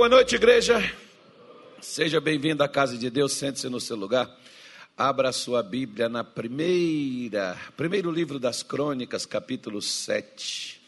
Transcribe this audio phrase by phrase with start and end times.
[0.00, 0.78] Boa noite, igreja.
[1.78, 3.34] Seja bem-vindo à casa de Deus.
[3.34, 4.34] Sente-se no seu lugar.
[4.96, 10.80] Abra sua Bíblia na primeira, primeiro livro das Crônicas, capítulo 7.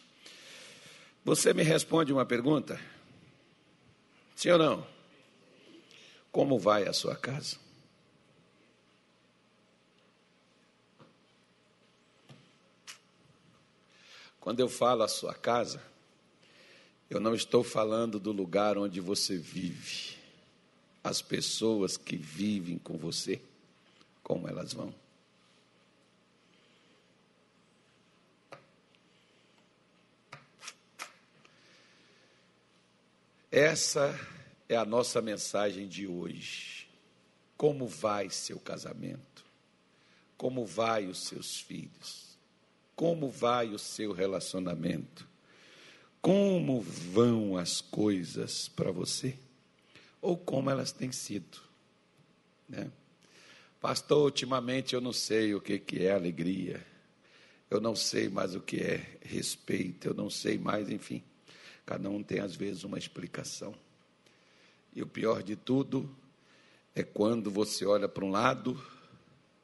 [1.23, 2.81] Você me responde uma pergunta?
[4.35, 4.87] Sim ou não?
[6.31, 7.59] Como vai a sua casa?
[14.41, 15.92] Quando eu falo a sua casa,
[17.15, 20.17] eu não estou falando do lugar onde você vive,
[21.05, 23.41] as pessoas que vivem com você,
[24.23, 24.95] como elas vão.
[33.51, 34.19] Essa
[34.67, 36.89] é a nossa mensagem de hoje.
[37.59, 39.45] Como vai seu casamento?
[40.39, 42.39] Como vai os seus filhos?
[42.97, 45.31] Como vai o seu relacionamento?
[46.23, 49.37] Como vão as coisas para você?
[50.21, 51.59] Ou como elas têm sido?
[52.69, 52.93] Né?
[53.81, 56.87] Pastor, ultimamente eu não sei o que, que é alegria,
[57.69, 61.25] eu não sei mais o que é respeito, eu não sei mais, enfim.
[61.85, 63.75] Cada um tem às vezes uma explicação.
[64.95, 66.09] E o pior de tudo
[66.95, 68.81] é quando você olha para um lado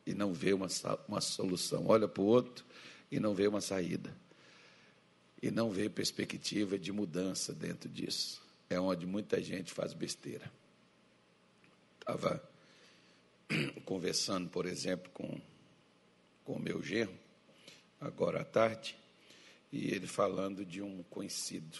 [0.05, 0.67] e não vê uma,
[1.07, 2.65] uma solução, olha para o outro
[3.13, 4.13] e não vê uma saída.
[5.43, 8.43] E não vê perspectiva de mudança dentro disso.
[8.69, 10.51] É onde muita gente faz besteira.
[12.01, 12.43] Estava
[13.85, 15.41] conversando, por exemplo, com
[16.49, 17.13] com o meu genro,
[18.01, 18.97] agora à tarde,
[19.71, 21.79] e ele falando de um conhecido.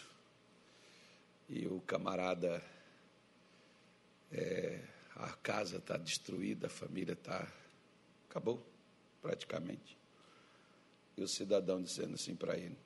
[1.49, 2.63] E o camarada,
[4.31, 4.79] é,
[5.17, 7.51] a casa está destruída, a família está.
[8.29, 8.63] acabou,
[9.23, 9.97] praticamente.
[11.17, 12.77] E o cidadão dizendo assim para ele: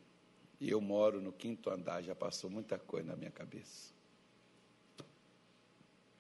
[0.62, 3.90] E eu moro no quinto andar, já passou muita coisa na minha cabeça.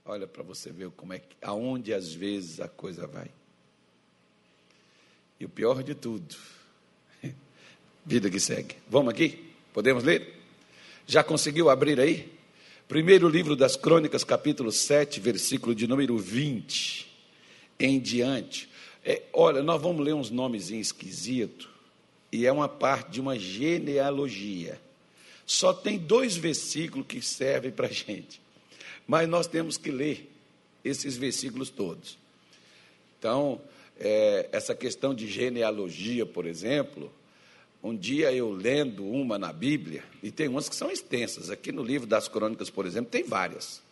[0.04, 3.30] Olha para você ver como é que, aonde às vezes a coisa vai.
[5.38, 6.34] E o pior de tudo,
[8.04, 8.74] vida que segue.
[8.88, 9.52] Vamos aqui?
[9.72, 10.34] Podemos ler?
[11.06, 12.36] Já conseguiu abrir aí?
[12.88, 17.08] Primeiro livro das Crônicas, capítulo 7, versículo de número 20
[17.78, 18.68] em diante.
[19.04, 21.71] É, olha, nós vamos ler uns nomes esquisitos,
[22.32, 24.80] e é uma parte de uma genealogia.
[25.44, 28.40] Só tem dois versículos que servem para a gente,
[29.06, 30.32] mas nós temos que ler
[30.82, 32.16] esses versículos todos.
[33.18, 33.60] Então,
[34.00, 37.12] é, essa questão de genealogia, por exemplo,
[37.82, 41.82] um dia eu lendo uma na Bíblia, e tem umas que são extensas, aqui no
[41.82, 43.82] livro das Crônicas, por exemplo, tem várias.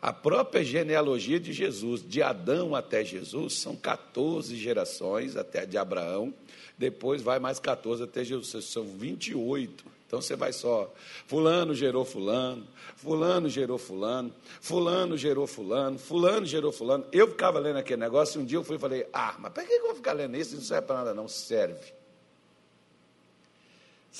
[0.00, 6.32] A própria genealogia de Jesus, de Adão até Jesus, são 14 gerações até de Abraão,
[6.78, 9.84] depois vai mais 14 até Jesus, são 28.
[10.06, 10.90] Então você vai só,
[11.26, 12.66] fulano gerou fulano,
[12.96, 17.04] fulano gerou fulano, fulano gerou fulano, fulano gerou fulano.
[17.12, 19.64] Eu ficava lendo aquele negócio e um dia eu fui e falei, ah, mas para
[19.64, 20.54] que eu vou ficar lendo isso?
[20.54, 21.92] Isso não serve para nada não, serve.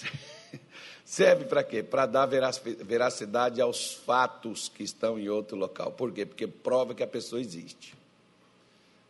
[1.08, 1.82] Serve para quê?
[1.82, 5.90] Para dar veracidade aos fatos que estão em outro local.
[5.92, 6.26] Por quê?
[6.26, 7.94] Porque prova que a pessoa existe.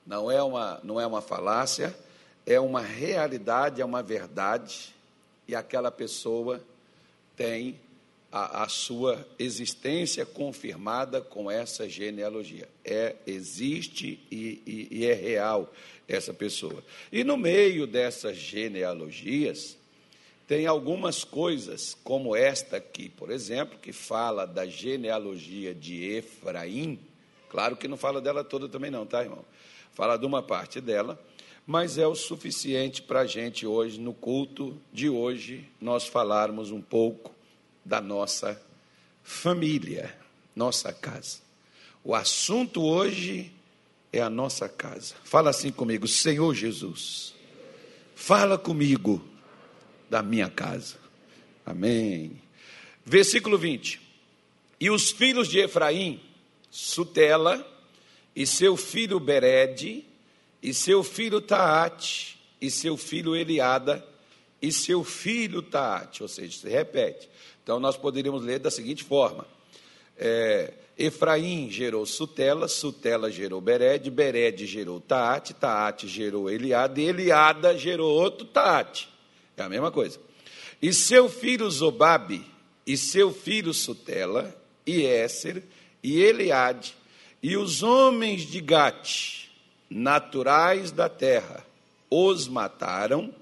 [0.06, 1.92] Não é uma, não é uma falácia,
[2.48, 4.94] é uma realidade, é uma verdade,
[5.46, 6.64] e aquela pessoa
[7.36, 7.78] tem
[8.32, 12.66] a, a, sua existência confirmada com essa genealogia.
[12.82, 15.70] É, existe e, e, e é real
[16.08, 16.82] essa pessoa.
[17.12, 19.76] E no meio dessas genealogias,
[20.46, 26.98] tem algumas coisas, como esta aqui, por exemplo, que fala da genealogia de Efraim.
[27.50, 29.44] Claro que não fala dela toda também, não, tá, irmão?
[29.92, 31.22] Fala de uma parte dela
[31.68, 36.80] mas é o suficiente para a gente hoje, no culto de hoje, nós falarmos um
[36.80, 37.30] pouco
[37.84, 38.58] da nossa
[39.22, 40.18] família,
[40.56, 41.40] nossa casa.
[42.02, 43.52] O assunto hoje
[44.10, 45.14] é a nossa casa.
[45.22, 47.34] Fala assim comigo, Senhor Jesus,
[48.14, 49.22] fala comigo
[50.08, 50.96] da minha casa.
[51.66, 52.40] Amém.
[53.04, 54.00] Versículo 20.
[54.80, 56.18] E os filhos de Efraim,
[56.70, 57.62] Sutela,
[58.34, 60.07] e seu filho Berede,
[60.62, 64.04] e seu filho Taate, e seu filho Eliada,
[64.60, 67.28] e seu filho Taate, ou seja, se repete.
[67.62, 69.46] Então nós poderíamos ler da seguinte forma:
[70.16, 77.78] é, Efraim gerou Sutela, Sutela gerou Bered, Bered gerou Taate, Taate gerou Eliada, e Eliada
[77.78, 79.08] gerou outro Taate.
[79.56, 80.18] É a mesma coisa.
[80.82, 82.44] E seu filho Zobabe,
[82.86, 84.56] e seu filho Sutela,
[84.86, 85.62] e Éser,
[86.02, 86.94] e Eliade,
[87.42, 89.47] e os homens de Gate,
[89.88, 91.64] naturais da terra,
[92.10, 93.34] os mataram,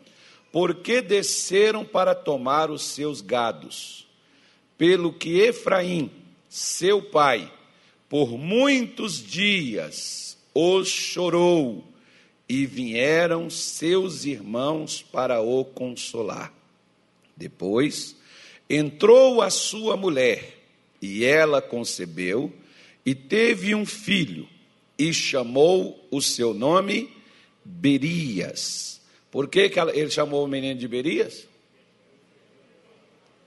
[0.52, 4.06] porque desceram para tomar os seus gados.
[4.78, 6.10] Pelo que Efraim
[6.48, 7.52] seu pai,
[8.08, 11.84] por muitos dias os chorou,
[12.48, 16.54] e vieram seus irmãos para o consolar.
[17.36, 18.16] Depois
[18.70, 20.56] entrou a sua mulher,
[21.02, 22.52] e ela concebeu,
[23.04, 24.48] e teve um filho,
[24.98, 27.14] e chamou o seu nome
[27.64, 29.00] Berias.
[29.30, 31.46] Por que, que ele chamou o menino de Berias?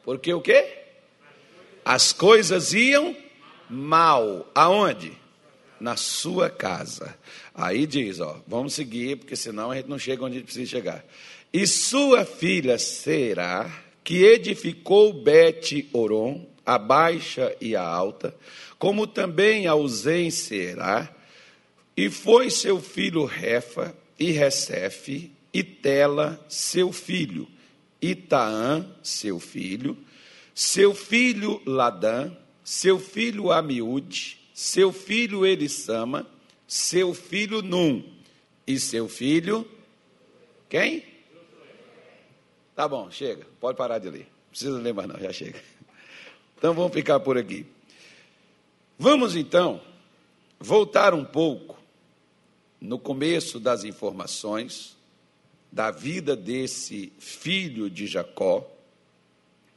[0.04, 0.78] Porque o quê?
[1.84, 3.16] As coisas iam
[3.70, 4.50] mal.
[4.54, 5.14] Aonde?
[5.80, 7.18] Na sua casa.
[7.56, 11.06] Aí diz, ó, vamos seguir, porque senão a gente não chega onde precisa chegar.
[11.52, 13.72] E sua filha será
[14.04, 18.36] que edificou Bet-Oron, a baixa e a alta,
[18.78, 21.16] como também a Uzem será,
[22.00, 27.46] e foi seu filho Refa, e Recefe, e Tela, seu filho,
[28.02, 29.98] Itaã, seu filho,
[30.56, 32.32] seu filho Ladã,
[32.64, 36.26] seu filho Amiúde, seu filho Elisama,
[36.66, 38.02] seu filho Num
[38.66, 39.70] e seu filho
[40.70, 41.04] quem?
[42.78, 44.20] Tá bom, chega, pode parar de ler.
[44.20, 45.62] Não precisa ler mais não, já chega.
[46.58, 47.66] Então vamos ficar por aqui.
[48.98, 49.82] Vamos então
[50.60, 51.79] voltar um pouco
[52.80, 54.98] no começo das informações
[55.72, 58.70] da vida desse filho de Jacó,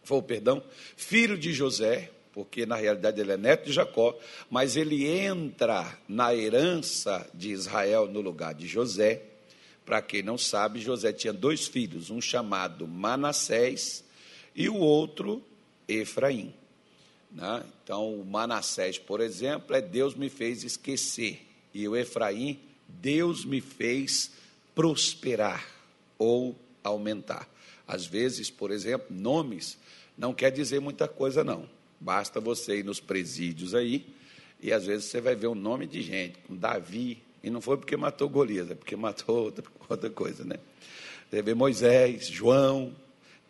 [0.08, 0.62] ou perdão,
[0.96, 4.18] filho de José, porque na realidade ele é neto de Jacó,
[4.50, 9.22] mas ele entra na herança de Israel no lugar de José.
[9.84, 14.02] Para quem não sabe, José tinha dois filhos, um chamado Manassés
[14.54, 15.42] e o outro
[15.86, 16.54] Efraim.
[17.30, 17.62] Né?
[17.82, 22.58] Então, o Manassés, por exemplo, é Deus me fez esquecer, e o Efraim,
[23.00, 24.32] Deus me fez
[24.74, 25.66] prosperar
[26.18, 27.48] ou aumentar.
[27.86, 29.78] Às vezes, por exemplo, nomes
[30.16, 31.68] não quer dizer muita coisa, não.
[31.98, 34.06] Basta você ir nos presídios aí,
[34.60, 37.60] e às vezes você vai ver o um nome de gente, como Davi, e não
[37.60, 40.56] foi porque matou Golias, é porque matou outra, outra coisa, né?
[41.28, 42.94] Você vê Moisés, João,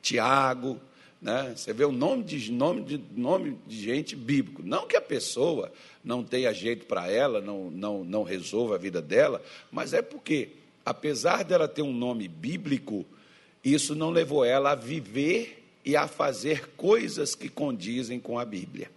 [0.00, 0.80] Tiago,
[1.22, 1.52] né?
[1.54, 4.60] Você vê o nome de, nome, de, nome de gente bíblico.
[4.64, 5.72] Não que a pessoa
[6.02, 9.40] não tenha jeito para ela, não, não, não resolva a vida dela,
[9.70, 10.50] mas é porque
[10.84, 13.06] apesar dela ter um nome bíblico,
[13.64, 18.90] isso não levou ela a viver e a fazer coisas que condizem com a Bíblia.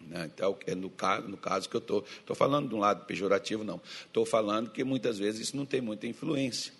[0.00, 0.30] Né?
[0.32, 3.64] Então, é no caso, no caso que eu estou, estou falando de um lado pejorativo,
[3.64, 3.80] não.
[4.06, 6.72] Estou falando que muitas vezes isso não tem muita influência.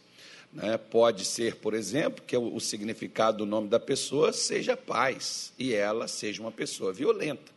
[0.53, 0.77] Né?
[0.77, 6.09] Pode ser, por exemplo, que o, significado do nome da pessoa seja paz e ela
[6.09, 7.53] seja uma pessoa violenta.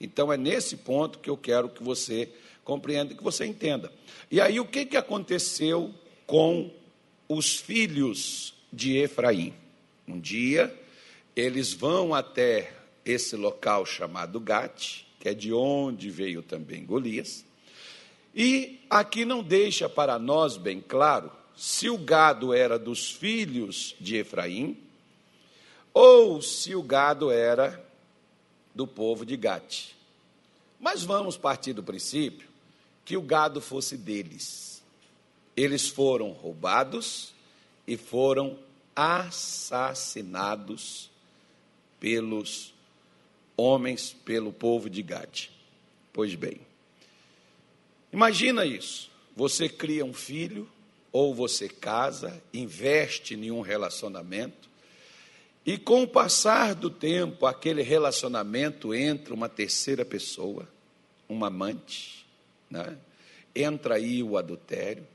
[0.00, 2.28] Então, é nesse ponto que eu quero que você
[2.64, 3.92] compreenda, que você entenda.
[4.30, 5.94] E aí, o que, que aconteceu
[6.26, 6.70] com
[7.30, 9.54] os filhos de Efraim.
[10.06, 10.74] Um dia,
[11.36, 12.72] eles vão até
[13.04, 17.44] esse local chamado Gate, que é de onde veio também Golias,
[18.34, 21.30] e aqui não deixa para nós bem claro
[21.60, 24.78] se o gado era dos filhos de Efraim
[25.92, 27.84] ou se o gado era
[28.74, 29.88] do povo de Gate.
[30.78, 32.48] Mas vamos partir do princípio
[33.04, 34.70] que o gado fosse deles
[35.56, 37.32] eles foram roubados
[37.86, 38.58] e foram
[38.96, 39.90] assassinados
[41.98, 42.72] pelos
[43.56, 45.50] homens, pelo povo de Gade.
[46.12, 46.60] Pois bem,
[48.12, 49.10] imagina isso.
[49.36, 50.68] Você cria um filho,
[51.12, 54.68] ou você casa, investe em um relacionamento,
[55.64, 60.68] e com o passar do tempo, aquele relacionamento entra uma terceira pessoa,
[61.28, 62.26] uma amante,
[62.70, 62.96] né?
[63.54, 65.06] entra aí o adultério,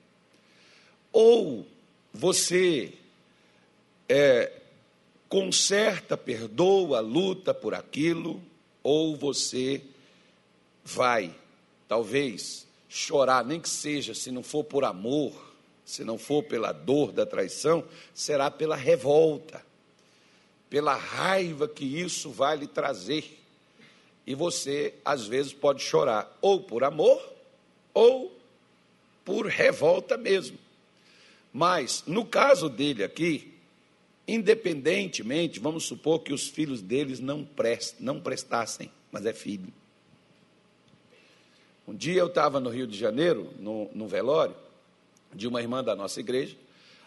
[1.12, 1.66] ou
[2.14, 2.94] você
[4.08, 4.52] é,
[5.28, 8.42] conserta, perdoa, luta por aquilo,
[8.84, 9.82] ou você
[10.84, 11.34] vai,
[11.88, 15.34] talvez, chorar, nem que seja, se não for por amor,
[15.86, 19.63] se não for pela dor da traição, será pela revolta,
[20.68, 23.39] pela raiva que isso vai lhe trazer.
[24.25, 27.22] E você, às vezes, pode chorar ou por amor,
[27.94, 28.36] ou
[29.24, 30.58] por revolta mesmo.
[31.54, 33.54] Mas, no caso dele aqui,
[34.27, 39.72] independentemente, vamos supor que os filhos deles não, prest, não prestassem, mas é filho.
[41.88, 44.56] Um dia eu estava no Rio de Janeiro, no, no velório,
[45.36, 46.56] de uma irmã da nossa igreja,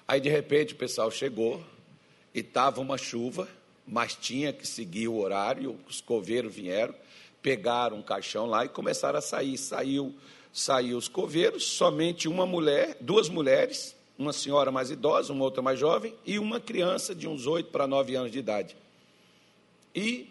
[0.06, 1.64] aí de repente o pessoal chegou
[2.34, 3.48] e estava uma chuva,
[3.86, 6.94] mas tinha que seguir o horário, os coveiros vieram,
[7.40, 9.56] pegaram um caixão lá e começaram a sair.
[9.56, 10.14] Saiu,
[10.52, 15.78] saiu os coveiros, somente uma mulher, duas mulheres uma senhora mais idosa, uma outra mais
[15.78, 18.76] jovem, e uma criança de uns oito para nove anos de idade.
[19.94, 20.28] E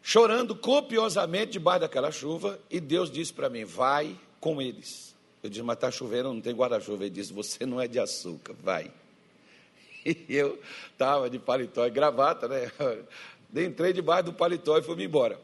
[0.00, 5.14] chorando copiosamente debaixo daquela chuva, e Deus disse para mim: vai com eles.
[5.42, 7.04] Eu disse, mas está chovendo, não tem guarda-chuva.
[7.04, 8.90] Ele disse, você não é de açúcar, vai.
[10.02, 10.58] E eu
[10.90, 12.72] estava de paletó e gravata, né?
[13.66, 15.38] Entrei debaixo do paletó e fui embora.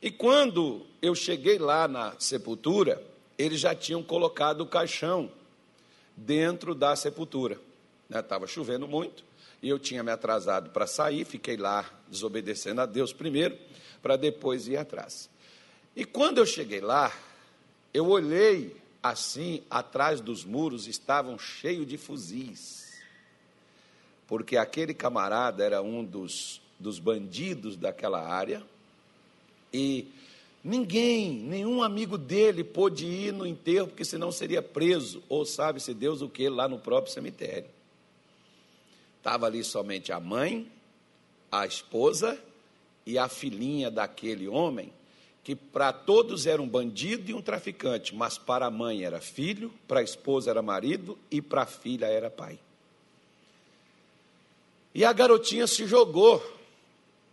[0.00, 3.02] E quando eu cheguei lá na sepultura,
[3.36, 5.30] eles já tinham colocado o caixão
[6.16, 7.58] dentro da sepultura.
[8.08, 8.52] Estava né?
[8.52, 9.24] chovendo muito
[9.62, 13.56] e eu tinha me atrasado para sair, fiquei lá desobedecendo a Deus primeiro,
[14.02, 15.28] para depois ir atrás.
[15.94, 17.12] E quando eu cheguei lá,
[17.92, 23.00] eu olhei assim, atrás dos muros estavam cheios de fuzis,
[24.26, 28.62] porque aquele camarada era um dos, dos bandidos daquela área
[29.72, 30.06] e
[30.62, 36.22] ninguém, nenhum amigo dele pôde ir no enterro, porque senão seria preso, ou sabe-se Deus
[36.22, 37.68] o que, lá no próprio cemitério.
[39.18, 40.70] Estava ali somente a mãe,
[41.50, 42.38] a esposa
[43.04, 44.92] e a filhinha daquele homem,
[45.50, 49.74] que para todos era um bandido e um traficante, mas para a mãe era filho,
[49.88, 52.56] para a esposa era marido e para a filha era pai.
[54.94, 56.40] E a garotinha se jogou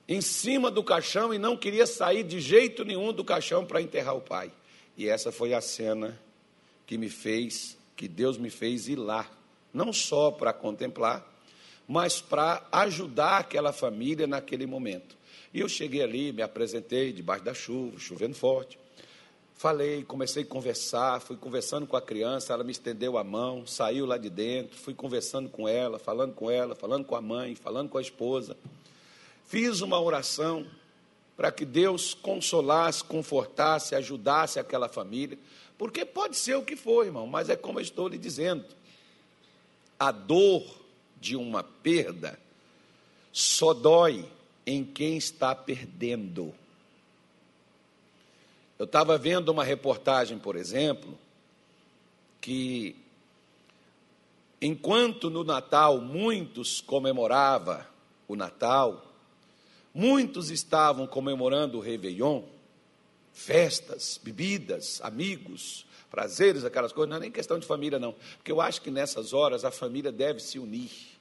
[0.08, 4.16] em cima do caixão e não queria sair de jeito nenhum do caixão para enterrar
[4.16, 4.52] o pai.
[4.98, 6.20] E essa foi a cena
[6.88, 9.30] que me fez, que Deus me fez ir lá,
[9.72, 11.24] não só para contemplar,
[11.88, 15.16] mas para ajudar aquela família naquele momento.
[15.54, 18.78] E eu cheguei ali, me apresentei debaixo da chuva, chovendo forte.
[19.56, 24.06] Falei, comecei a conversar, fui conversando com a criança, ela me estendeu a mão, saiu
[24.06, 27.90] lá de dentro, fui conversando com ela, falando com ela, falando com a mãe, falando
[27.90, 28.56] com a esposa.
[29.48, 30.68] Fiz uma oração
[31.36, 35.40] para que Deus consolasse, confortasse, ajudasse aquela família,
[35.76, 38.66] porque pode ser o que for, irmão, mas é como eu estou lhe dizendo.
[40.00, 40.64] A dor
[41.20, 42.40] de uma perda
[43.32, 44.24] só dói
[44.68, 46.54] em quem está perdendo.
[48.78, 51.18] Eu estava vendo uma reportagem, por exemplo,
[52.42, 52.98] que
[54.62, 57.82] enquanto no Natal muitos comemoravam
[58.28, 59.06] o Natal,
[59.94, 62.44] muitos estavam comemorando o Réveillon,
[63.32, 68.60] festas, bebidas, amigos, prazeres, aquelas coisas, não é nem questão de família, não, porque eu
[68.60, 71.17] acho que nessas horas a família deve se unir.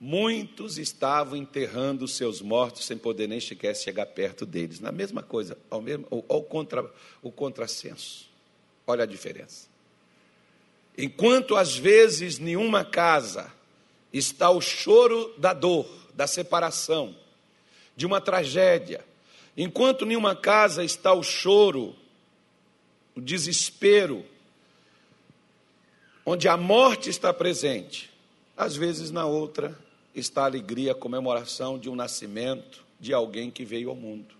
[0.00, 4.78] Muitos estavam enterrando seus mortos sem poder nem sequer chegar perto deles.
[4.78, 6.88] Na mesma coisa, ao mesmo, ao contra,
[7.20, 8.28] o contrassenso.
[8.86, 9.66] Olha a diferença.
[10.96, 13.52] Enquanto às vezes nenhuma casa
[14.12, 17.14] está o choro da dor, da separação,
[17.96, 19.04] de uma tragédia,
[19.56, 21.94] enquanto nenhuma casa está o choro
[23.18, 24.24] o desespero,
[26.24, 28.08] onde a morte está presente,
[28.56, 29.76] às vezes na outra
[30.20, 34.34] está a alegria, a comemoração de um nascimento de alguém que veio ao mundo.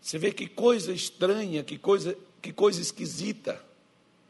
[0.00, 3.62] Você vê que coisa estranha, que coisa, que coisa esquisita.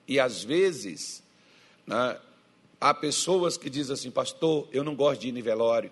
[0.06, 1.22] E às vezes,
[1.86, 2.18] né,
[2.80, 5.90] há pessoas que dizem assim, pastor, eu não gosto de ir em velório.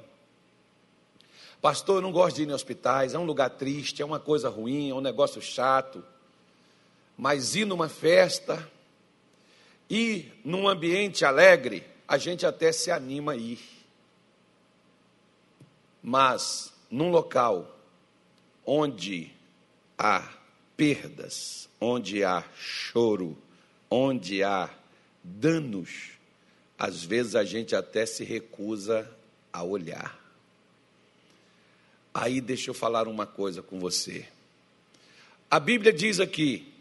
[1.61, 4.49] Pastor, eu não gosto de ir em hospitais, é um lugar triste, é uma coisa
[4.49, 6.05] ruim, é um negócio chato.
[7.17, 8.71] Mas ir numa festa,
[9.89, 13.76] ir num ambiente alegre, a gente até se anima a ir.
[16.09, 17.77] Mas num local
[18.65, 19.33] onde
[19.99, 20.33] há
[20.77, 23.37] perdas, onde há choro,
[23.91, 24.71] onde há
[25.21, 26.13] danos,
[26.79, 29.11] às vezes a gente até se recusa
[29.53, 30.17] a olhar.
[32.15, 34.29] Aí deixa eu falar uma coisa com você.
[35.51, 36.73] A Bíblia diz aqui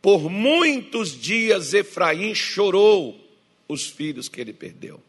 [0.00, 3.20] por muitos dias Efraim chorou
[3.68, 5.02] os filhos que ele perdeu.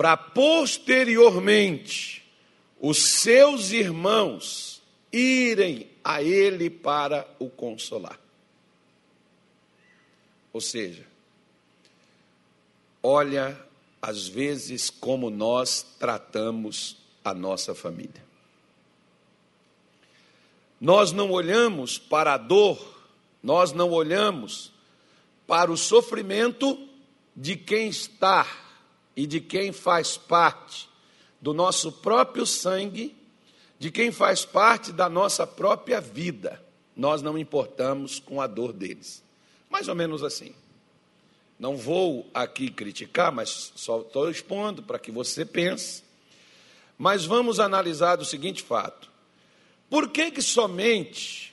[0.00, 2.24] Para posteriormente
[2.80, 4.80] os seus irmãos
[5.12, 8.18] irem a ele para o consolar.
[10.54, 11.06] Ou seja,
[13.02, 13.62] olha
[14.00, 18.24] às vezes como nós tratamos a nossa família.
[20.80, 22.98] Nós não olhamos para a dor
[23.42, 24.70] nós não olhamos
[25.46, 26.86] para o sofrimento
[27.34, 28.46] de quem está
[29.16, 30.88] e de quem faz parte
[31.40, 33.16] do nosso próprio sangue,
[33.78, 36.62] de quem faz parte da nossa própria vida.
[36.94, 39.22] Nós não importamos com a dor deles.
[39.70, 40.54] Mais ou menos assim.
[41.58, 46.02] Não vou aqui criticar, mas só estou expondo para que você pense.
[46.98, 49.10] Mas vamos analisar o seguinte fato:
[49.88, 51.50] por que, que somente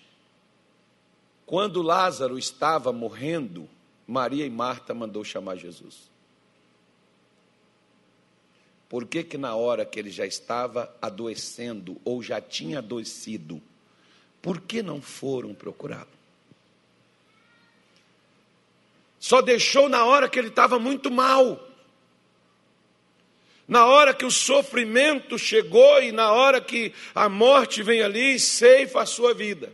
[1.48, 3.70] quando Lázaro estava morrendo,
[4.06, 6.12] Maria e Marta mandou chamar Jesus.
[8.90, 13.62] Por que, que na hora que ele já estava adoecendo ou já tinha adoecido,
[14.42, 16.08] por que não foram procurá-lo?
[19.20, 21.68] Só deixou na hora que ele estava muito mal.
[23.68, 28.40] Na hora que o sofrimento chegou e na hora que a morte vem ali e
[28.40, 29.74] ceifa a sua vida.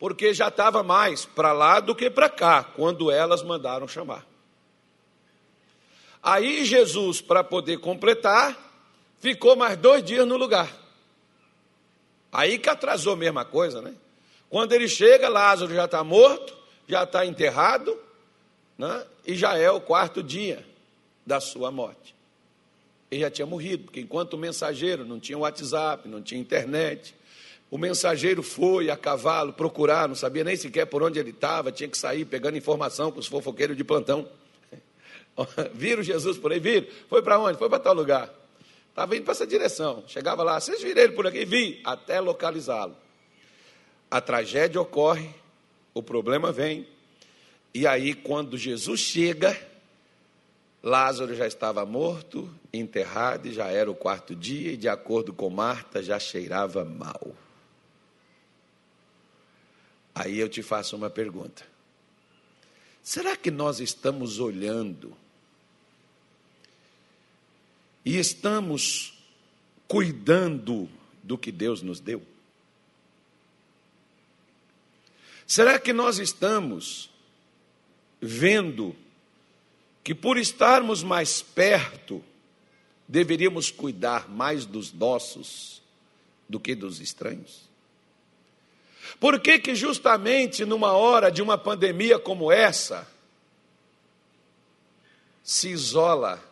[0.00, 4.26] Porque já estava mais para lá do que para cá, quando elas mandaram chamar.
[6.30, 8.54] Aí Jesus, para poder completar,
[9.18, 10.70] ficou mais dois dias no lugar.
[12.30, 13.94] Aí que atrasou a mesma coisa, né?
[14.50, 16.54] Quando ele chega, Lázaro já está morto,
[16.86, 17.98] já está enterrado,
[18.76, 19.06] né?
[19.26, 20.66] e já é o quarto dia
[21.24, 22.14] da sua morte.
[23.10, 27.14] Ele já tinha morrido, porque enquanto o mensageiro não tinha WhatsApp, não tinha internet,
[27.70, 31.88] o mensageiro foi a cavalo procurar, não sabia nem sequer por onde ele estava, tinha
[31.88, 34.28] que sair pegando informação com os fofoqueiros de plantão.
[35.74, 36.60] Viram Jesus por aí?
[36.60, 36.88] Viram?
[37.08, 37.58] Foi para onde?
[37.58, 38.32] Foi para tal lugar.
[38.90, 40.02] Estava indo para essa direção.
[40.06, 41.44] Chegava lá, vocês viram ele por aqui?
[41.44, 42.96] Vi, até localizá-lo.
[44.10, 45.28] A tragédia ocorre,
[45.94, 46.86] o problema vem,
[47.74, 49.56] e aí, quando Jesus chega,
[50.82, 55.50] Lázaro já estava morto, enterrado, e já era o quarto dia, e de acordo com
[55.50, 57.34] Marta, já cheirava mal.
[60.14, 61.62] Aí eu te faço uma pergunta:
[63.02, 65.16] será que nós estamos olhando
[68.04, 69.14] e estamos
[69.86, 70.88] cuidando
[71.22, 72.22] do que Deus nos deu?
[75.46, 77.10] Será que nós estamos
[78.20, 78.94] vendo
[80.04, 82.22] que por estarmos mais perto,
[83.06, 85.82] deveríamos cuidar mais dos nossos
[86.48, 87.68] do que dos estranhos?
[89.18, 93.08] Por que, que justamente numa hora de uma pandemia como essa,
[95.42, 96.42] se isola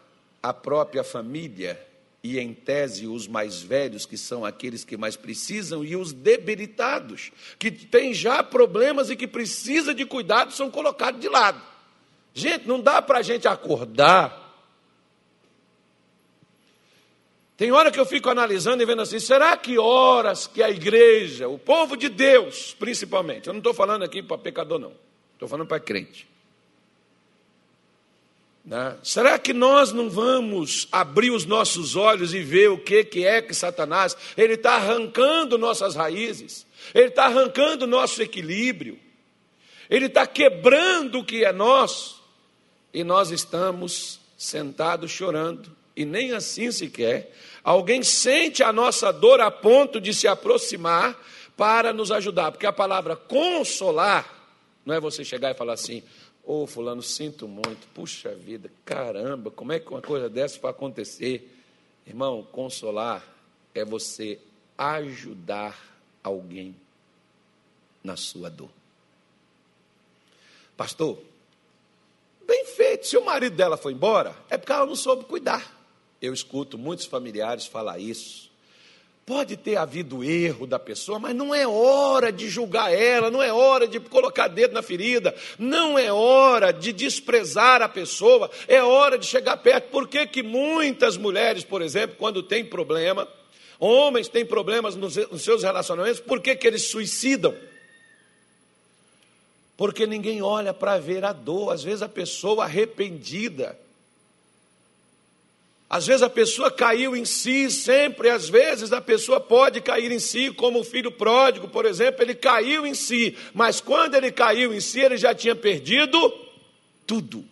[0.49, 1.85] a própria família
[2.23, 7.33] e, em tese, os mais velhos, que são aqueles que mais precisam, e os debilitados,
[7.59, 11.61] que têm já problemas e que precisam de cuidado, são colocados de lado.
[12.33, 14.45] Gente, não dá para a gente acordar.
[17.57, 21.49] Tem hora que eu fico analisando e vendo assim: será que horas que a igreja,
[21.49, 24.93] o povo de Deus, principalmente, eu não estou falando aqui para pecador, não,
[25.35, 26.36] estou falando para crente.
[28.67, 28.97] Né?
[29.01, 33.41] Será que nós não vamos abrir os nossos olhos e ver o que, que é
[33.41, 38.99] que Satanás, ele está arrancando nossas raízes, ele está arrancando nosso equilíbrio,
[39.89, 42.21] ele está quebrando o que é nosso
[42.93, 47.33] e nós estamos sentados chorando, e nem assim sequer.
[47.63, 51.17] Alguém sente a nossa dor a ponto de se aproximar
[51.57, 54.37] para nos ajudar, porque a palavra consolar
[54.85, 56.03] não é você chegar e falar assim:
[56.47, 60.71] Ô oh, Fulano, sinto muito, puxa vida, caramba, como é que uma coisa dessa vai
[60.71, 61.53] acontecer?
[62.07, 63.27] Irmão, consolar
[63.75, 64.39] é você
[64.79, 65.77] ajudar
[66.23, 66.75] alguém
[68.03, 68.71] na sua dor.
[70.77, 71.19] Pastor,
[72.47, 73.09] Bem feito.
[73.09, 75.75] Se o marido dela foi embora, é porque ela não soube cuidar.
[76.23, 78.51] Eu escuto muitos familiares falar isso.
[79.27, 83.53] Pode ter havido erro da pessoa, mas não é hora de julgar ela, não é
[83.53, 89.19] hora de colocar dedo na ferida, não é hora de desprezar a pessoa, é hora
[89.19, 89.91] de chegar perto.
[89.91, 93.27] Por que, que muitas mulheres, por exemplo, quando têm problema,
[93.81, 97.53] homens têm problemas nos, seus relacionamentos, por que, que eles suicidam?
[99.77, 101.73] porque ninguém olha para ver a dor.
[101.73, 103.79] Às vezes a pessoa arrependida,
[105.89, 110.19] às vezes a pessoa caiu em si, sempre, às vezes a pessoa pode cair em
[110.19, 114.75] si, como o filho pródigo, por exemplo, ele caiu em si, mas quando ele caiu
[114.75, 116.19] em si, ele já tinha perdido
[117.07, 117.45] tudo.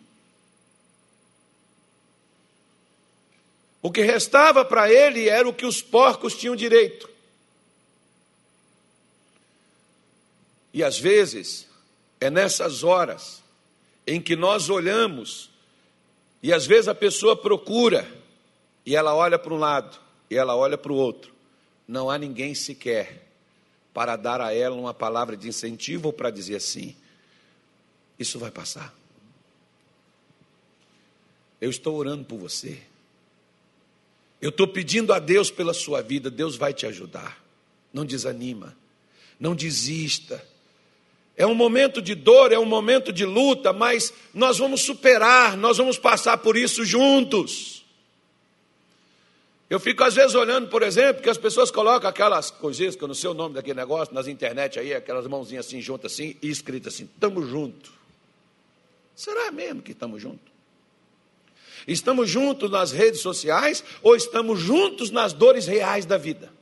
[3.80, 7.08] O que restava para ele era o que os porcos tinham direito.
[10.72, 11.68] E às vezes,
[12.20, 13.44] é nessas horas
[14.04, 15.50] em que nós olhamos
[16.42, 18.06] e às vezes a pessoa procura
[18.84, 19.98] e ela olha para um lado
[20.30, 21.32] e ela olha para o outro.
[21.86, 23.28] Não há ninguém sequer
[23.92, 26.96] para dar a ela uma palavra de incentivo ou para dizer assim:
[28.18, 28.94] isso vai passar.
[31.60, 32.82] Eu estou orando por você.
[34.40, 37.42] Eu estou pedindo a Deus pela sua vida, Deus vai te ajudar.
[37.92, 38.76] Não desanima,
[39.38, 40.44] não desista.
[41.36, 45.78] É um momento de dor, é um momento de luta, mas nós vamos superar, nós
[45.78, 47.83] vamos passar por isso juntos.
[49.74, 53.08] Eu fico às vezes olhando, por exemplo, que as pessoas colocam aquelas coisinhas, que eu
[53.08, 56.48] não sei o nome daquele negócio, nas internet aí, aquelas mãozinhas assim juntas assim, e
[56.48, 57.90] escrito assim, estamos juntos.
[59.16, 60.52] Será mesmo que estamos juntos?
[61.88, 66.52] Estamos juntos nas redes sociais ou estamos juntos nas dores reais da vida?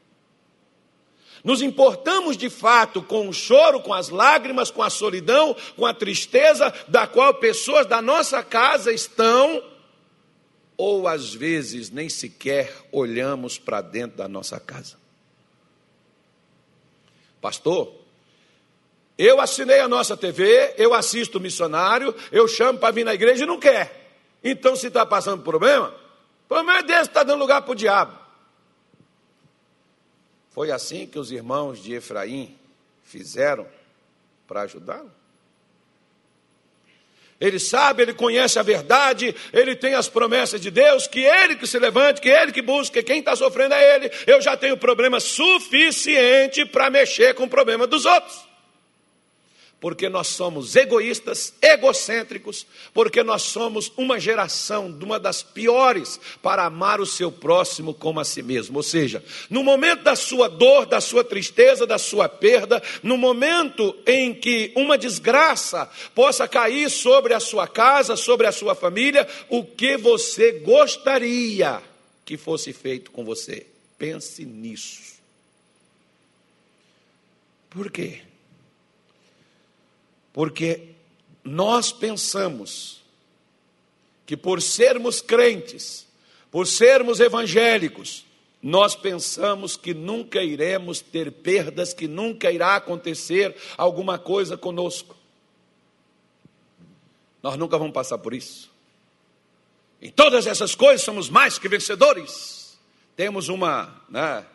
[1.45, 5.93] Nos importamos de fato com o choro, com as lágrimas, com a solidão, com a
[5.93, 9.63] tristeza da qual pessoas da nossa casa estão,
[10.83, 14.97] ou às vezes nem sequer olhamos para dentro da nossa casa.
[17.41, 17.95] Pastor,
[19.17, 23.45] eu assinei a nossa TV, eu assisto o missionário, eu chamo para vir na igreja
[23.45, 24.11] e não quer.
[24.43, 25.95] Então, se está passando problema,
[26.49, 28.19] problema desse, está dando lugar para o diabo.
[30.51, 32.59] Foi assim que os irmãos de Efraim
[33.05, 33.69] fizeram
[34.49, 35.13] para ajudá-lo?
[37.43, 41.67] Ele sabe, ele conhece a verdade, ele tem as promessas de Deus, que ele que
[41.67, 44.13] se levante, que ele que busque, quem está sofrendo é ele.
[44.29, 48.52] Eu já tenho problema suficiente para mexer com o problema dos outros
[49.83, 52.65] porque nós somos egoístas, egocêntricos,
[52.95, 58.21] porque nós somos uma geração de uma das piores para amar o seu próximo como
[58.21, 58.77] a si mesmo.
[58.77, 63.93] Ou seja, no momento da sua dor, da sua tristeza, da sua perda, no momento
[64.07, 69.65] em que uma desgraça possa cair sobre a sua casa, sobre a sua família, o
[69.65, 71.83] que você gostaria
[72.25, 73.67] que fosse feito com você?
[73.99, 75.17] Pense nisso.
[77.69, 78.21] Por quê?
[80.33, 80.95] Porque
[81.45, 83.03] nós pensamos
[84.25, 86.07] que por sermos crentes,
[86.51, 88.25] por sermos evangélicos,
[88.63, 95.17] nós pensamos que nunca iremos ter perdas, que nunca irá acontecer alguma coisa conosco.
[97.43, 98.71] Nós nunca vamos passar por isso.
[100.01, 102.79] Em todas essas coisas somos mais que vencedores.
[103.17, 104.47] Temos uma, né,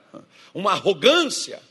[0.53, 1.61] uma arrogância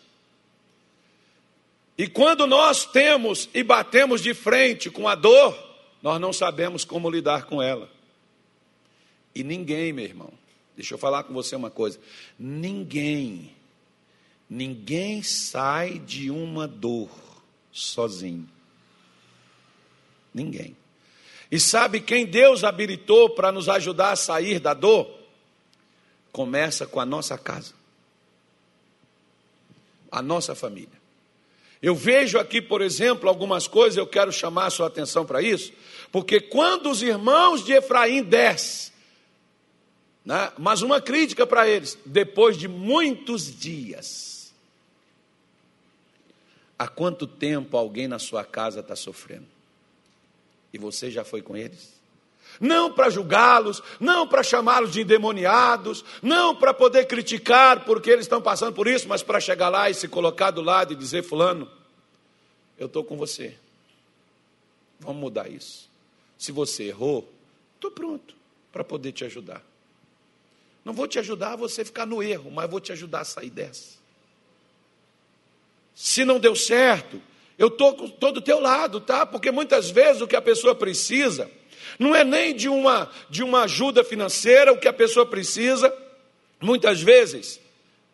[1.98, 5.56] e quando nós temos e batemos de frente com a dor,
[6.02, 7.90] nós não sabemos como lidar com ela.
[9.35, 10.32] E ninguém, meu irmão,
[10.74, 11.98] deixa eu falar com você uma coisa:
[12.38, 13.50] ninguém,
[14.48, 17.11] ninguém sai de uma dor
[17.72, 18.48] sozinho.
[20.35, 20.76] Ninguém.
[21.50, 25.09] E sabe quem Deus habilitou para nos ajudar a sair da dor?
[26.30, 27.72] Começa com a nossa casa,
[30.11, 31.05] a nossa família.
[31.87, 35.72] Eu vejo aqui, por exemplo, algumas coisas, eu quero chamar a sua atenção para isso,
[36.11, 38.92] porque quando os irmãos de Efraim descem,
[40.25, 44.53] né, mas uma crítica para eles, depois de muitos dias,
[46.77, 49.46] há quanto tempo alguém na sua casa está sofrendo?
[50.72, 51.94] E você já foi com eles?
[52.59, 58.42] Não para julgá-los, não para chamá-los de endemoniados, não para poder criticar porque eles estão
[58.42, 61.75] passando por isso, mas para chegar lá e se colocar do lado e dizer: Fulano,
[62.78, 63.54] eu estou com você.
[65.00, 65.88] Vamos mudar isso.
[66.38, 67.30] Se você errou,
[67.74, 68.34] estou pronto
[68.72, 69.62] para poder te ajudar.
[70.84, 73.50] Não vou te ajudar a você ficar no erro, mas vou te ajudar a sair
[73.50, 73.96] dessa.
[75.94, 77.20] Se não deu certo,
[77.58, 79.24] eu estou do teu lado, tá?
[79.24, 81.50] Porque muitas vezes o que a pessoa precisa
[81.98, 85.92] não é nem de uma, de uma ajuda financeira, o que a pessoa precisa,
[86.60, 87.60] muitas vezes,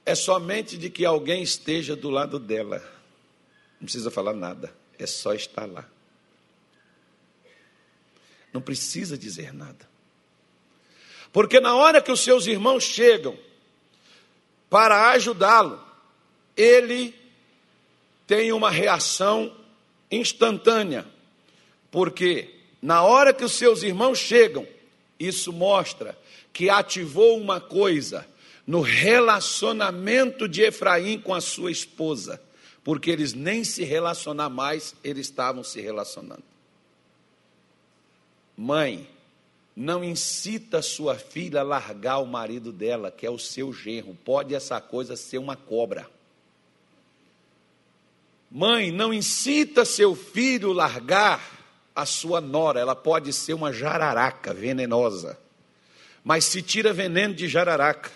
[0.07, 2.83] é somente de que alguém esteja do lado dela.
[3.83, 5.85] Não precisa falar nada, é só estar lá.
[8.53, 9.91] Não precisa dizer nada.
[11.33, 13.37] Porque na hora que os seus irmãos chegam
[14.71, 15.85] para ajudá-lo,
[16.57, 17.13] ele
[18.25, 19.53] tem uma reação
[20.13, 21.05] instantânea.
[21.91, 24.65] Porque na hora que os seus irmãos chegam,
[25.19, 26.17] isso mostra
[26.53, 28.25] que ativou uma coisa
[28.65, 32.41] no relacionamento de Efraim com a sua esposa,
[32.85, 36.43] porque eles nem se relacionar mais, eles estavam se relacionando.
[38.57, 39.09] Mãe,
[39.75, 44.17] não incita sua filha a largar o marido dela, que é o seu genro.
[44.25, 46.09] Pode essa coisa ser uma cobra.
[48.51, 51.63] Mãe, não incita seu filho a largar
[51.95, 55.39] a sua nora, ela pode ser uma jararaca venenosa,
[56.25, 58.11] mas se tira veneno de jararaca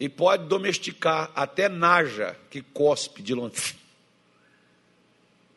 [0.00, 3.76] e pode domesticar até naja que cospe de longe.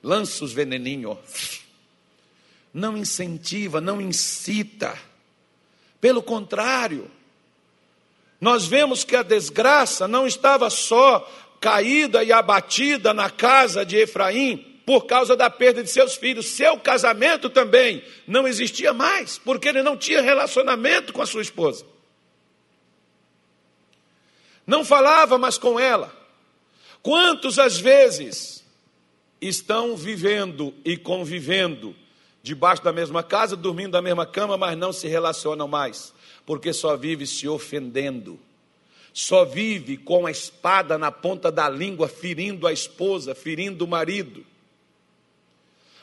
[0.04, 1.62] Lança os veneninhos.
[2.74, 4.98] Não incentiva, não incita.
[6.00, 7.12] Pelo contrário,
[8.40, 14.72] nós vemos que a desgraça não estava só caída e abatida na casa de Efraim,
[14.86, 16.48] por causa da perda de seus filhos.
[16.48, 21.86] Seu casamento também não existia mais, porque ele não tinha relacionamento com a sua esposa.
[24.72, 26.10] Não falava mais com ela.
[27.04, 28.64] Quantos às vezes
[29.42, 31.94] estão vivendo e convivendo
[32.42, 36.14] debaixo da mesma casa, dormindo na mesma cama, mas não se relacionam mais,
[36.46, 38.40] porque só vive se ofendendo.
[39.14, 44.46] Só vive com a espada na ponta da língua, ferindo a esposa, ferindo o marido.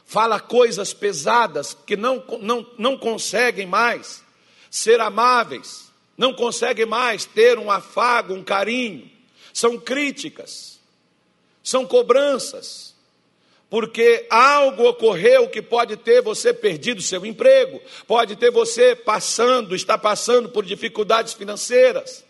[0.04, 4.22] Fala coisas pesadas que não, não, não conseguem mais
[4.70, 5.87] ser amáveis,
[6.18, 9.08] não conseguem mais ter um afago, um carinho.
[9.52, 10.80] São críticas,
[11.62, 12.94] são cobranças,
[13.70, 19.96] porque algo ocorreu que pode ter você perdido seu emprego, pode ter você passando, está
[19.96, 22.24] passando por dificuldades financeiras,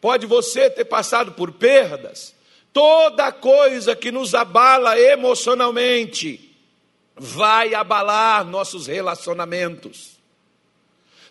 [0.00, 2.34] pode você ter passado por perdas.
[2.72, 6.56] Toda coisa que nos abala emocionalmente
[7.14, 10.21] vai abalar nossos relacionamentos.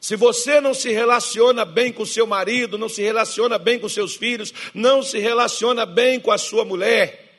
[0.02, 4.16] Se você não se relaciona bem com seu marido, não se relaciona bem com seus
[4.16, 7.32] filhos, não se relaciona bem com a sua mulher,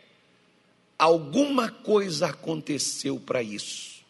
[0.96, 4.04] alguma coisa aconteceu para isso.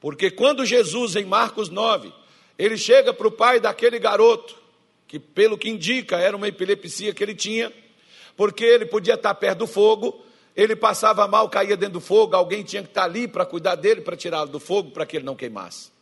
[0.00, 2.10] Porque quando Jesus, em Marcos 9,
[2.58, 4.56] ele chega para o pai daquele garoto,
[5.06, 7.70] que pelo que indica era uma epilepsia que ele tinha,
[8.38, 10.24] porque ele podia estar perto do fogo,
[10.56, 14.00] ele passava mal, caía dentro do fogo, alguém tinha que estar ali para cuidar dele,
[14.00, 15.92] para tirá-lo do fogo, para que ele não queimasse.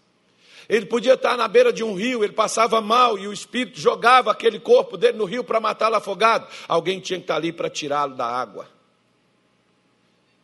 [0.70, 4.30] Ele podia estar na beira de um rio, ele passava mal e o espírito jogava
[4.30, 6.46] aquele corpo dele no rio para matá-lo afogado.
[6.68, 8.70] Alguém tinha que estar ali para tirá-lo da água.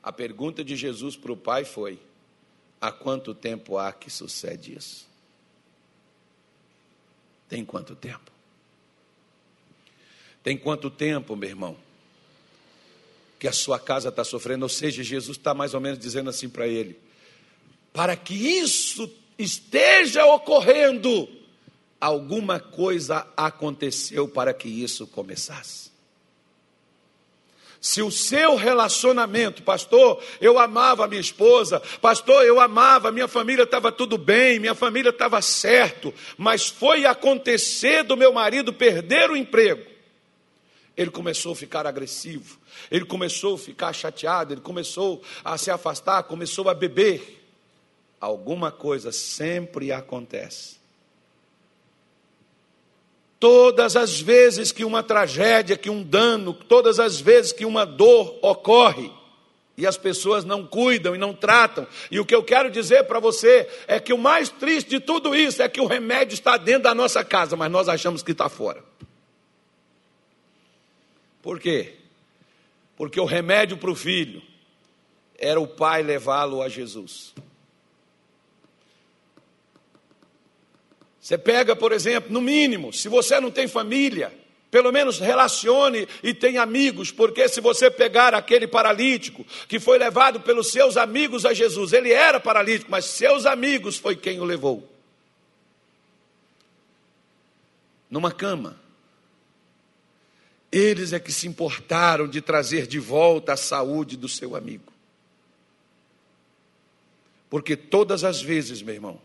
[0.02, 2.00] A pergunta de Jesus para o pai foi:
[2.80, 5.06] há quanto tempo há que sucede isso?
[7.48, 8.32] Tem quanto tempo?
[10.42, 11.76] Tem quanto tempo, meu irmão,
[13.38, 14.64] que a sua casa está sofrendo?
[14.64, 16.98] Ou seja, Jesus está mais ou menos dizendo assim para ele:
[17.92, 21.28] para que isso esteja ocorrendo,
[22.00, 25.90] alguma coisa aconteceu para que isso começasse.
[27.80, 33.62] Se o seu relacionamento, pastor, eu amava a minha esposa, pastor, eu amava, minha família
[33.62, 39.36] estava tudo bem, minha família estava certo, mas foi acontecer do meu marido perder o
[39.36, 39.84] emprego.
[40.96, 42.58] Ele começou a ficar agressivo,
[42.90, 47.35] ele começou a ficar chateado, ele começou a se afastar, começou a beber
[48.20, 50.76] alguma coisa sempre acontece.
[53.38, 58.38] Todas as vezes que uma tragédia, que um dano, todas as vezes que uma dor
[58.42, 59.12] ocorre,
[59.76, 61.86] e as pessoas não cuidam e não tratam.
[62.10, 65.34] E o que eu quero dizer para você é que o mais triste de tudo
[65.34, 68.48] isso é que o remédio está dentro da nossa casa, mas nós achamos que está
[68.48, 68.82] fora.
[71.42, 71.96] Por quê?
[72.96, 74.42] Porque o remédio para o filho
[75.38, 77.34] era o pai levá-lo a Jesus.
[81.26, 84.32] Você pega, por exemplo, no mínimo, se você não tem família,
[84.70, 90.38] pelo menos relacione e tenha amigos, porque se você pegar aquele paralítico que foi levado
[90.38, 94.88] pelos seus amigos a Jesus, ele era paralítico, mas seus amigos foi quem o levou.
[98.08, 98.78] Numa cama.
[100.70, 104.92] Eles é que se importaram de trazer de volta a saúde do seu amigo.
[107.50, 109.20] Porque todas as vezes, meu irmão,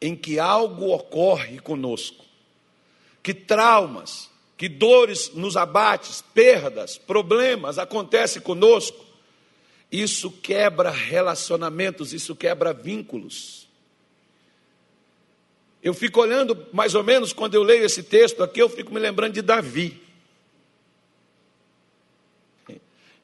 [0.00, 2.24] em que algo ocorre conosco,
[3.22, 9.04] que traumas, que dores nos abates, perdas, problemas acontecem conosco,
[9.92, 13.68] isso quebra relacionamentos, isso quebra vínculos.
[15.82, 19.00] Eu fico olhando, mais ou menos, quando eu leio esse texto aqui, eu fico me
[19.00, 20.00] lembrando de Davi.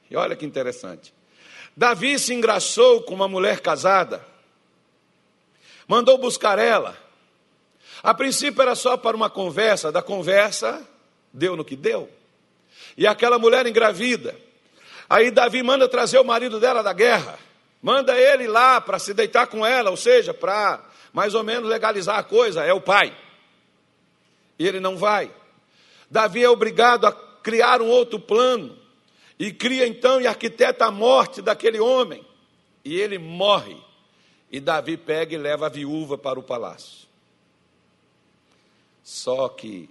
[0.09, 1.13] E olha que interessante.
[1.75, 4.25] Davi se engraçou com uma mulher casada
[5.87, 6.97] mandou buscar ela.
[8.03, 10.85] A princípio era só para uma conversa, da conversa
[11.33, 12.09] deu no que deu.
[12.97, 14.35] E aquela mulher engravida.
[15.09, 17.39] Aí Davi manda trazer o marido dela da guerra.
[17.81, 22.17] Manda ele lá para se deitar com ela, ou seja, para mais ou menos legalizar
[22.17, 23.15] a coisa, é o pai.
[24.59, 25.31] E ele não vai.
[26.09, 28.77] Davi é obrigado a criar um outro plano.
[29.39, 32.25] E cria então e arquiteta a morte daquele homem.
[32.83, 33.77] E ele morre.
[34.51, 37.07] E Davi pega e leva a viúva para o palácio.
[39.03, 39.89] Só que,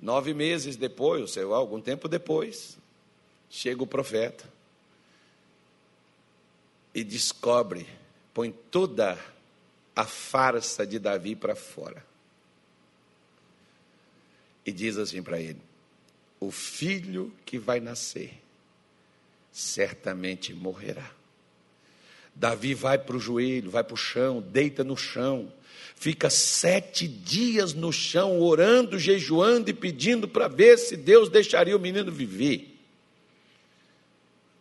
[0.00, 2.76] nove meses depois, ou seja, algum tempo depois,
[3.48, 4.44] chega o profeta
[6.94, 7.86] e descobre,
[8.32, 9.18] põe toda
[9.94, 12.04] a farsa de Davi para fora.
[14.64, 15.60] E diz assim para ele:
[16.40, 18.42] O filho que vai nascer
[19.52, 21.10] certamente morrerá.
[22.36, 25.50] Davi vai para o joelho, vai para o chão, deita no chão,
[25.94, 31.80] fica sete dias no chão, orando, jejuando e pedindo para ver se Deus deixaria o
[31.80, 32.78] menino viver.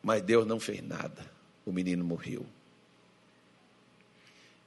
[0.01, 1.29] Mas Deus não fez nada,
[1.65, 2.45] o menino morreu.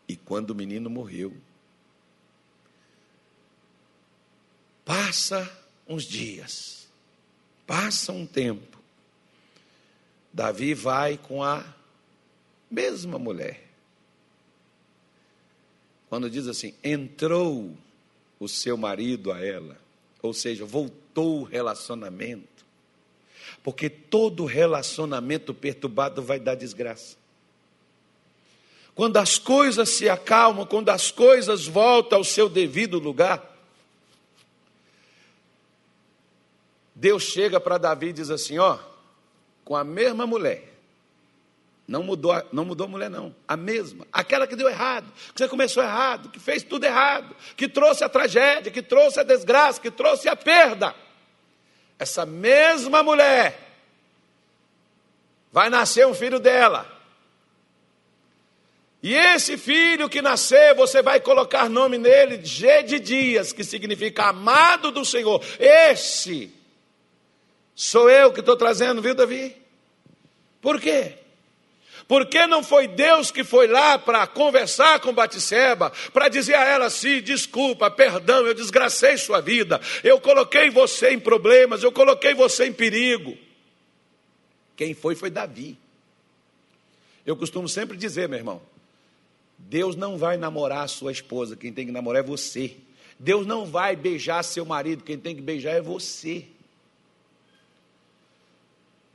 [0.06, 1.34] E quando o menino morreu,
[4.84, 5.50] passa
[5.86, 6.86] uns dias,
[7.66, 8.78] passa um tempo.
[10.30, 11.77] Davi vai com a
[12.70, 13.68] mesma mulher.
[16.09, 17.76] Quando diz assim, entrou
[18.40, 19.78] o seu marido a ela,
[20.22, 22.64] ou seja, voltou o relacionamento,
[23.62, 27.16] porque todo relacionamento perturbado vai dar desgraça.
[28.94, 33.57] Quando as coisas se acalmam, quando as coisas voltam ao seu devido lugar,
[36.94, 38.76] Deus chega para Davi e diz assim: ó,
[39.64, 40.77] com a mesma mulher,
[41.88, 43.35] não mudou, não mudou a mulher, não.
[43.48, 44.07] A mesma.
[44.12, 48.11] Aquela que deu errado, que você começou errado, que fez tudo errado, que trouxe a
[48.11, 50.94] tragédia, que trouxe a desgraça, que trouxe a perda.
[51.98, 53.59] Essa mesma mulher
[55.51, 56.87] vai nascer um filho dela.
[59.03, 64.24] E esse filho que nascer, você vai colocar nome nele, G de Dias, que significa
[64.24, 65.42] amado do Senhor.
[65.59, 66.53] Esse
[67.74, 69.57] sou eu que estou trazendo, viu, Davi?
[70.61, 71.16] Por quê?
[72.08, 76.64] Por que não foi Deus que foi lá para conversar com Batseba, para dizer a
[76.64, 82.32] ela assim: desculpa, perdão, eu desgracei sua vida, eu coloquei você em problemas, eu coloquei
[82.32, 83.36] você em perigo.
[84.74, 85.76] Quem foi foi Davi.
[87.26, 88.62] Eu costumo sempre dizer, meu irmão,
[89.58, 92.74] Deus não vai namorar a sua esposa, quem tem que namorar é você.
[93.18, 96.46] Deus não vai beijar seu marido, quem tem que beijar é você.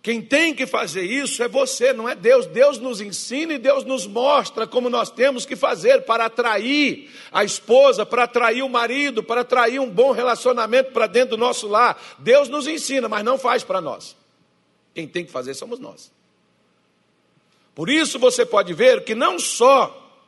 [0.04, 2.46] Quem tem que fazer isso é você, não é Deus.
[2.46, 7.46] Deus nos ensina e Deus nos mostra como nós temos que fazer para atrair a
[7.46, 11.98] esposa, para atrair o marido, para atrair um bom relacionamento para dentro do nosso lar.
[12.20, 14.18] Deus nos ensina, mas não faz para nós.
[14.94, 16.12] Quem tem que fazer somos nós.
[17.74, 20.22] Por isso você pode ver que não só,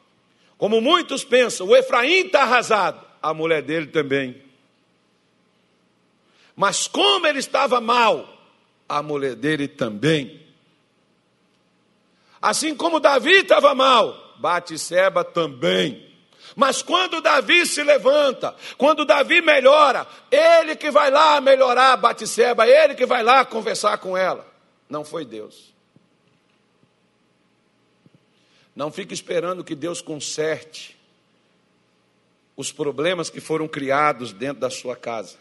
[0.58, 4.42] como muitos pensam, o Efraim está arrasado, a mulher dele também.
[6.56, 8.35] Mas como ele estava mal,
[8.88, 10.45] a mulher dele também.
[12.41, 16.06] Assim como Davi estava mal, Batseba também.
[16.56, 22.95] Mas quando Davi se levanta, quando Davi melhora, ele que vai lá melhorar Batseba, ele
[22.95, 24.45] que vai lá conversar com ela.
[24.89, 25.74] Não foi Deus.
[28.76, 30.95] Não fique esperando que Deus conserte
[32.56, 35.38] os problemas que foram criados dentro da sua casa.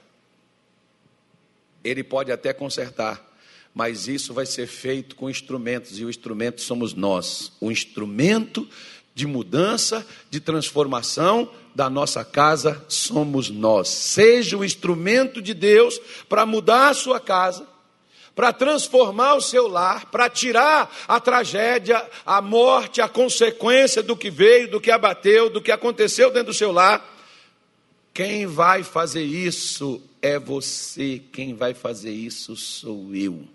[1.82, 3.20] Ele pode até consertar,
[3.74, 8.68] mas isso vai ser feito com instrumentos, e o instrumento somos nós o instrumento
[9.14, 13.88] de mudança, de transformação da nossa casa somos nós.
[13.88, 17.66] Seja o instrumento de Deus para mudar a sua casa,
[18.34, 24.30] para transformar o seu lar, para tirar a tragédia, a morte, a consequência do que
[24.30, 27.12] veio, do que abateu, do que aconteceu dentro do seu lar.
[28.12, 33.53] Quem vai fazer isso é você, quem vai fazer isso sou eu.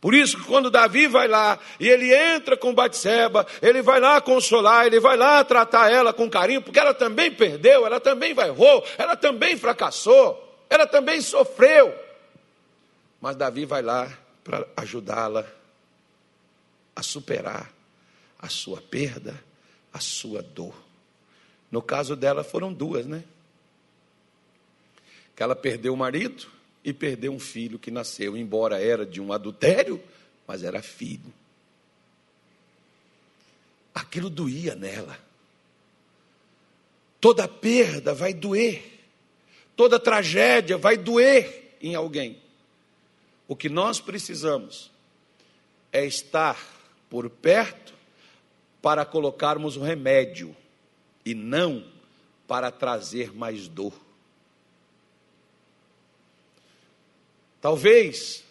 [0.00, 4.20] Por isso que quando Davi vai lá e ele entra com Batseba, ele vai lá
[4.20, 8.48] consolar, ele vai lá tratar ela com carinho, porque ela também perdeu, ela também vai
[8.48, 11.94] errou, ela também fracassou, ela também sofreu.
[13.20, 14.10] Mas Davi vai lá
[14.44, 15.46] para ajudá-la
[16.94, 17.72] a superar
[18.38, 19.42] a sua perda,
[19.92, 20.74] a sua dor.
[21.70, 23.24] No caso dela foram duas, né?
[25.34, 26.55] Que ela perdeu o marido
[26.86, 30.00] e perdeu um filho que nasceu, embora era de um adultério,
[30.46, 31.34] mas era filho.
[33.92, 35.18] Aquilo doía nela.
[37.20, 39.00] Toda perda vai doer.
[39.74, 42.40] Toda tragédia vai doer em alguém.
[43.48, 44.92] O que nós precisamos
[45.92, 46.56] é estar
[47.10, 47.94] por perto
[48.80, 50.54] para colocarmos o remédio
[51.24, 51.84] e não
[52.46, 54.05] para trazer mais dor.
[57.66, 58.44] Talvez,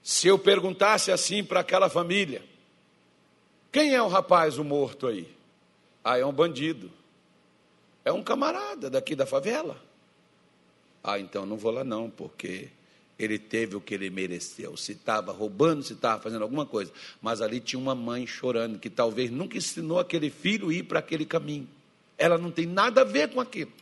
[0.00, 2.44] se eu perguntasse assim para aquela família:
[3.72, 5.28] quem é o rapaz, o morto aí?
[6.04, 6.92] Ah, é um bandido.
[8.04, 9.82] É um camarada daqui da favela.
[11.02, 12.68] Ah, então não vou lá não, porque
[13.18, 14.76] ele teve o que ele mereceu.
[14.76, 16.92] Se estava roubando, se estava fazendo alguma coisa.
[17.20, 21.00] Mas ali tinha uma mãe chorando, que talvez nunca ensinou aquele filho a ir para
[21.00, 21.68] aquele caminho.
[22.16, 23.72] Ela não tem nada a ver com aquilo.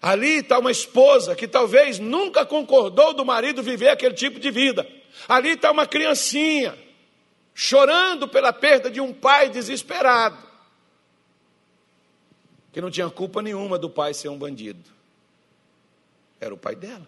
[0.00, 4.88] Ali está uma esposa que talvez nunca concordou do marido viver aquele tipo de vida.
[5.28, 6.76] Ali está uma criancinha
[7.54, 10.38] chorando pela perda de um pai desesperado,
[12.72, 14.88] que não tinha culpa nenhuma do pai ser um bandido.
[16.40, 17.06] Era o pai dela.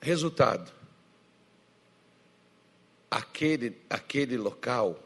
[0.00, 0.70] Resultado:
[3.10, 4.96] aquele, aquele local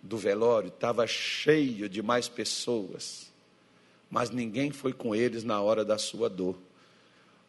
[0.00, 3.27] do velório estava cheio de mais pessoas,
[4.10, 6.56] mas ninguém foi com eles na hora da sua dor.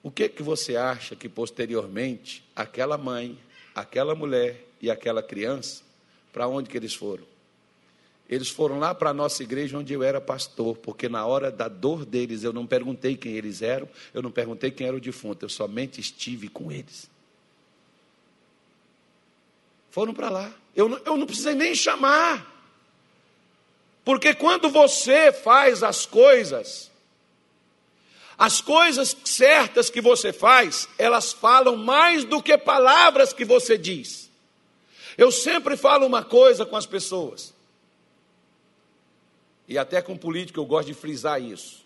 [0.02, 3.38] O que que você acha que posteriormente aquela mãe,
[3.76, 5.84] aquela mulher e aquela criança,
[6.32, 7.24] para onde que eles foram?
[8.30, 11.68] Eles foram lá para a nossa igreja onde eu era pastor, porque na hora da
[11.68, 15.46] dor deles eu não perguntei quem eles eram, eu não perguntei quem era o defunto,
[15.46, 17.10] eu somente estive com eles.
[19.90, 20.54] Foram para lá.
[20.76, 22.59] Eu eu não precisei nem chamar.
[24.04, 26.90] Porque quando você faz as coisas,
[28.38, 34.30] as coisas certas que você faz, elas falam mais do que palavras que você diz.
[35.18, 37.54] Eu sempre falo uma coisa com as pessoas
[39.70, 41.86] e até com político eu gosto de frisar isso.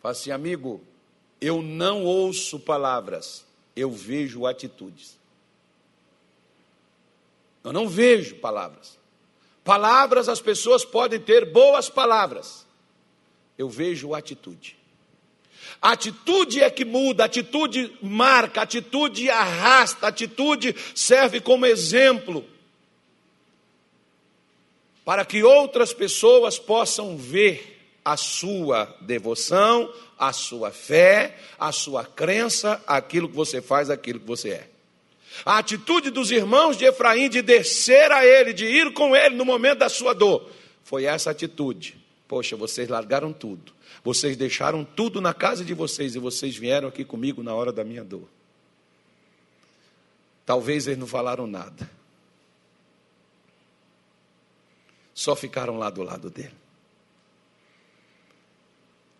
[0.00, 0.80] Fala assim, amigo,
[1.40, 5.18] eu não ouço palavras, eu vejo atitudes.
[7.64, 8.96] Eu não vejo palavras.
[9.66, 12.64] Palavras, as pessoas podem ter boas palavras.
[13.58, 14.76] Eu vejo atitude.
[15.82, 22.44] atitude é que muda, atitude marca, atitude arrasta, atitude serve como exemplo
[25.04, 32.80] para que outras pessoas possam ver a sua devoção, a sua fé, a sua crença,
[32.86, 34.75] aquilo que você faz, aquilo que você é.
[35.44, 39.44] A atitude dos irmãos de Efraim de descer a ele, de ir com ele no
[39.44, 40.50] momento da sua dor,
[40.82, 41.98] foi essa atitude.
[42.28, 43.72] Poxa, vocês largaram tudo,
[44.02, 47.84] vocês deixaram tudo na casa de vocês e vocês vieram aqui comigo na hora da
[47.84, 48.28] minha dor.
[50.44, 51.90] Talvez eles não falaram nada,
[55.14, 56.54] só ficaram lá do lado dele.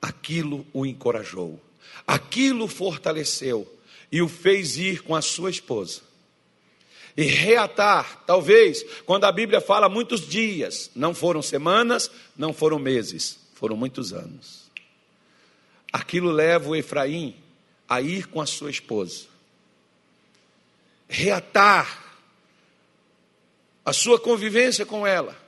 [0.00, 1.60] Aquilo o encorajou,
[2.06, 3.75] aquilo fortaleceu
[4.10, 6.02] e o fez ir com a sua esposa.
[7.16, 13.38] E reatar, talvez, quando a Bíblia fala muitos dias, não foram semanas, não foram meses,
[13.54, 14.70] foram muitos anos.
[15.92, 17.36] Aquilo leva o Efraim
[17.88, 19.24] a ir com a sua esposa.
[21.08, 22.04] Reatar
[23.84, 25.46] a sua convivência com ela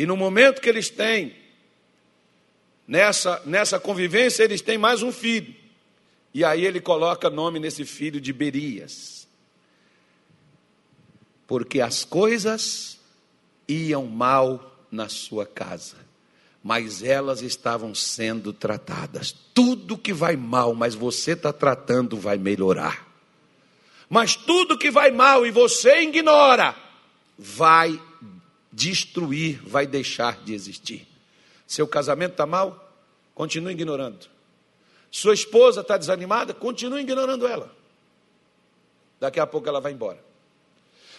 [0.00, 1.36] e no momento que eles têm,
[2.88, 5.54] nessa, nessa convivência, eles têm mais um filho.
[6.32, 9.26] E aí ele coloca nome nesse filho de Berias.
[11.46, 12.98] Porque as coisas
[13.66, 15.96] iam mal na sua casa,
[16.62, 19.34] mas elas estavam sendo tratadas.
[19.52, 23.08] Tudo que vai mal, mas você está tratando, vai melhorar.
[24.08, 26.76] Mas tudo que vai mal e você ignora,
[27.38, 28.00] vai
[28.72, 31.06] destruir, vai deixar de existir.
[31.66, 32.92] Seu casamento está mal?
[33.34, 34.28] Continue ignorando.
[35.10, 36.54] Sua esposa está desanimada?
[36.54, 37.74] Continue ignorando ela.
[39.18, 40.18] Daqui a pouco ela vai embora.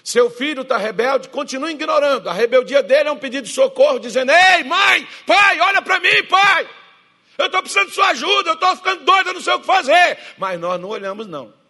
[0.04, 1.30] Seu filho está rebelde?
[1.30, 2.28] Continue ignorando.
[2.28, 6.24] A rebeldia dele é um pedido de socorro, dizendo: Ei, mãe, pai, olha para mim,
[6.28, 6.68] pai.
[7.38, 9.66] Eu estou precisando de sua ajuda, eu estou ficando doido, eu não sei o que
[9.66, 10.18] fazer.
[10.38, 11.62] Mas nós não olhamos, não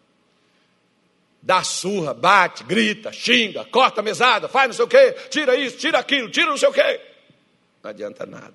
[1.42, 5.78] dá surra, bate, grita, xinga, corta a mesada, faz não sei o quê, tira isso,
[5.78, 7.02] tira aquilo, tira não sei o quê.
[7.82, 8.54] Não adianta nada.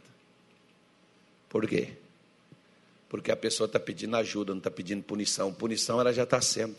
[1.48, 1.92] Por quê?
[3.16, 5.50] Porque a pessoa está pedindo ajuda, não está pedindo punição.
[5.50, 6.76] Punição ela já está sendo.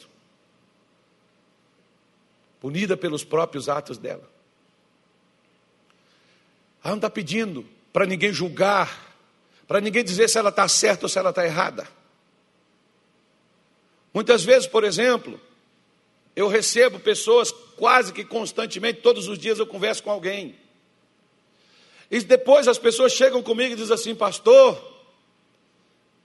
[2.62, 4.30] Punida pelos próprios atos dela.
[6.84, 9.18] Ela não está pedindo para ninguém julgar,
[9.68, 11.88] para ninguém dizer se ela está certa ou se ela está errada.
[14.14, 15.42] Muitas vezes, por exemplo,
[16.36, 20.56] eu recebo pessoas quase que constantemente, todos os dias eu converso com alguém.
[22.12, 24.97] E depois as pessoas chegam comigo e dizem assim: Pastor,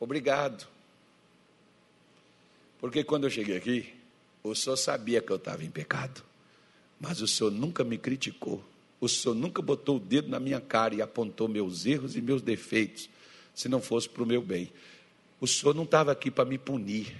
[0.02, 0.66] obrigado.
[2.80, 3.94] Porque quando eu cheguei aqui,
[4.42, 6.22] o senhor sabia que eu estava em pecado,
[7.00, 8.62] mas o senhor nunca me criticou.
[9.00, 12.42] O senhor nunca botou o dedo na minha cara e apontou meus erros e meus
[12.42, 13.08] defeitos,
[13.54, 14.72] se não fosse para o meu bem.
[15.40, 17.16] O senhor não estava aqui para me punir,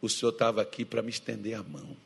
[0.00, 1.96] o senhor estava aqui para me estender a mão.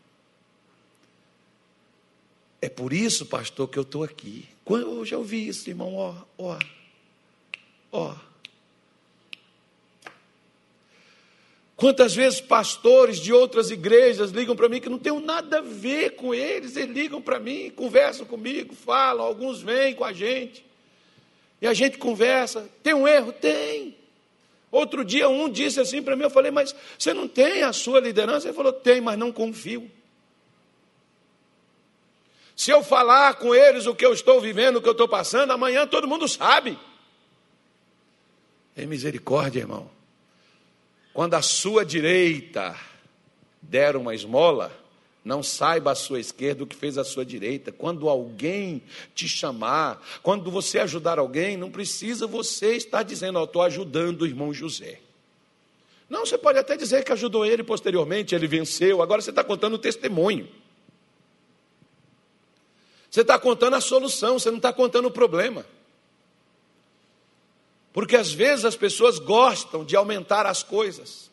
[2.60, 4.48] É por isso, pastor, que eu estou aqui.
[4.68, 6.58] Eu já ouvi isso, irmão, ó, ó,
[7.92, 8.25] ó.
[11.76, 16.16] Quantas vezes pastores de outras igrejas ligam para mim que não tenho nada a ver
[16.16, 20.64] com eles, eles ligam para mim, conversam comigo, falam, alguns vêm com a gente,
[21.60, 22.66] e a gente conversa.
[22.82, 23.30] Tem um erro?
[23.30, 23.94] Tem.
[24.72, 28.00] Outro dia um disse assim para mim, eu falei, mas você não tem a sua
[28.00, 28.48] liderança?
[28.48, 29.90] Ele falou, tem, mas não confio.
[32.56, 35.52] Se eu falar com eles o que eu estou vivendo, o que eu estou passando,
[35.52, 36.78] amanhã todo mundo sabe.
[38.74, 39.90] Tem misericórdia, irmão.
[41.16, 42.78] Quando a sua direita
[43.62, 44.70] der uma esmola,
[45.24, 47.72] não saiba a sua esquerda o que fez a sua direita.
[47.72, 48.82] Quando alguém
[49.14, 54.26] te chamar, quando você ajudar alguém, não precisa você estar dizendo, oh, estou ajudando o
[54.26, 55.00] irmão José.
[56.06, 59.00] Não, você pode até dizer que ajudou ele posteriormente, ele venceu.
[59.00, 60.46] Agora você está contando o testemunho.
[63.10, 65.64] Você está contando a solução, você não está contando o problema.
[67.96, 71.30] Porque às vezes as pessoas gostam de aumentar as coisas.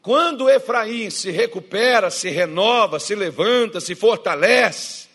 [0.00, 5.08] Quando Efraim se recupera, se renova, se levanta, se fortalece.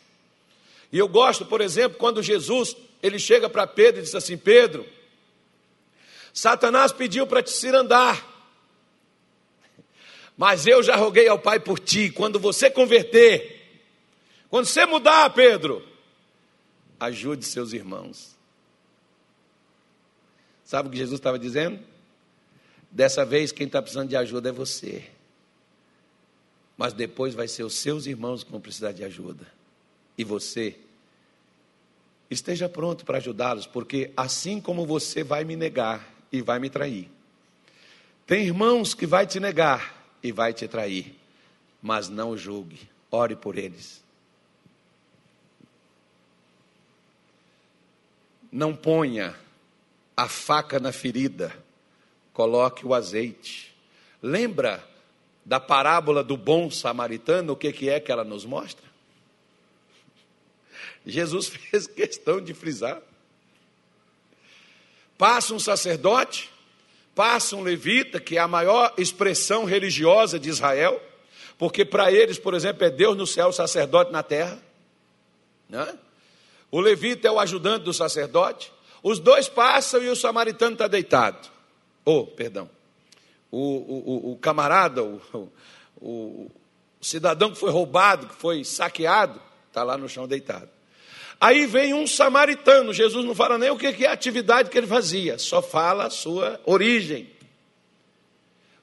[0.91, 4.86] E eu gosto, por exemplo, quando Jesus ele chega para Pedro e diz assim: Pedro,
[6.32, 8.24] Satanás pediu para te cirandar,
[10.38, 12.12] mas eu já roguei ao Pai por ti.
[12.12, 13.82] Quando você converter,
[14.48, 15.84] quando você mudar, Pedro,
[17.00, 18.37] ajude seus irmãos.
[20.68, 21.80] Sabe o que Jesus estava dizendo?
[22.91, 25.09] Dessa vez, quem está precisando de ajuda é você.
[26.78, 29.47] Mas depois vai ser os seus irmãos que vão precisar de ajuda.
[30.18, 30.76] E você.
[32.30, 37.09] Esteja pronto para ajudá-los, porque assim como você vai me negar e vai me trair,
[38.26, 41.15] tem irmãos que vai te negar e vai te trair,
[41.82, 44.03] mas não julgue, ore por eles.
[48.51, 49.34] Não ponha
[50.18, 51.55] a faca na ferida
[52.34, 53.72] coloque o azeite.
[54.22, 54.84] Lembra
[55.45, 57.53] da parábola do bom samaritano?
[57.53, 58.86] O que, que é que ela nos mostra?
[61.05, 62.99] Jesus fez questão de frisar.
[65.20, 66.51] Passa um sacerdote,
[67.13, 71.01] passa um levita, que é a maior expressão religiosa de Israel,
[71.59, 74.59] porque para eles, por exemplo, é Deus no céu, sacerdote na terra.
[75.70, 75.97] Né?
[76.72, 78.72] O levita é o ajudante do sacerdote.
[79.04, 81.58] Os dois passam e o samaritano está deitado
[82.08, 82.70] oh, perdão,
[83.52, 85.52] o, o, o camarada, o,
[86.02, 86.50] o,
[87.02, 90.70] cidadão que foi roubado, que foi saqueado, está lá no chão deitado.
[91.39, 94.88] Aí vem um samaritano, Jesus não fala nem o que é a atividade que ele
[94.88, 97.30] fazia, só fala a sua origem.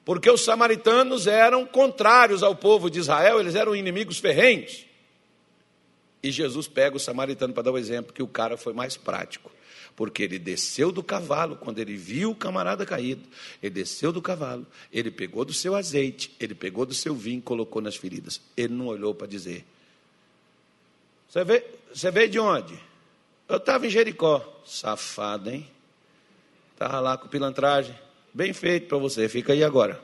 [0.05, 4.85] Porque os samaritanos eram contrários ao povo de Israel, eles eram inimigos ferrenhos.
[6.23, 8.99] E Jesus pega o samaritano para dar o um exemplo, que o cara foi mais
[8.99, 9.51] prático
[9.97, 13.23] porque ele desceu do cavalo quando ele viu o camarada caído.
[13.63, 17.43] Ele desceu do cavalo, ele pegou do seu azeite, ele pegou do seu vinho e
[17.43, 18.41] colocou nas feridas.
[18.57, 19.65] Ele não olhou para dizer:
[21.29, 22.79] Você veio, você veio de onde?
[23.49, 24.51] Eu estava em Jericó.
[24.65, 25.69] Safado, hein?
[26.73, 27.95] Estava lá com pilantragem.
[28.33, 30.03] Bem feito para você, fica aí agora.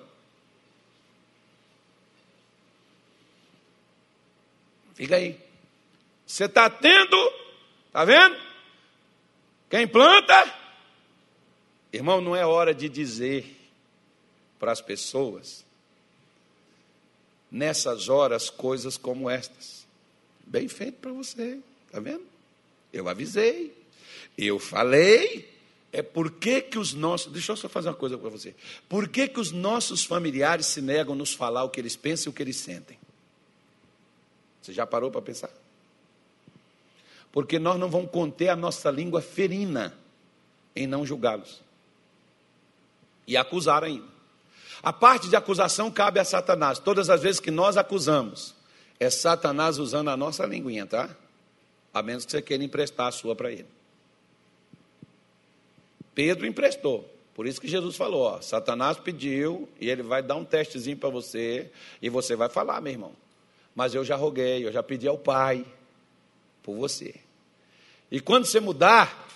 [4.95, 5.36] Fica aí.
[6.26, 7.32] Você está tendo,
[7.86, 8.49] está vendo?
[9.70, 10.52] Quem planta?
[11.92, 13.56] Irmão, não é hora de dizer
[14.58, 15.64] para as pessoas,
[17.50, 19.86] nessas horas, coisas como estas.
[20.44, 22.26] Bem feito para você, está vendo?
[22.92, 23.72] Eu avisei,
[24.36, 25.48] eu falei.
[25.92, 27.32] É por que, que os nossos.
[27.32, 28.54] Deixa eu só fazer uma coisa para você.
[28.88, 32.30] Por que, que os nossos familiares se negam a nos falar o que eles pensam
[32.30, 32.98] e o que eles sentem?
[34.62, 35.50] Você já parou para pensar?
[37.32, 39.94] Porque nós não vamos conter a nossa língua ferina
[40.74, 41.62] em não julgá-los
[43.26, 44.08] e acusar ainda.
[44.82, 46.78] A parte de acusação cabe a Satanás.
[46.78, 48.54] Todas as vezes que nós acusamos,
[48.98, 51.14] é Satanás usando a nossa linguinha, tá?
[51.92, 53.66] A menos que você queira emprestar a sua para ele.
[56.14, 57.08] Pedro emprestou.
[57.34, 61.08] Por isso que Jesus falou: ó, Satanás pediu e ele vai dar um testezinho para
[61.08, 61.70] você
[62.00, 63.12] e você vai falar, meu irmão.
[63.74, 65.64] Mas eu já roguei, eu já pedi ao Pai
[66.62, 67.14] por você.
[68.11, 69.28] E quando você mudar,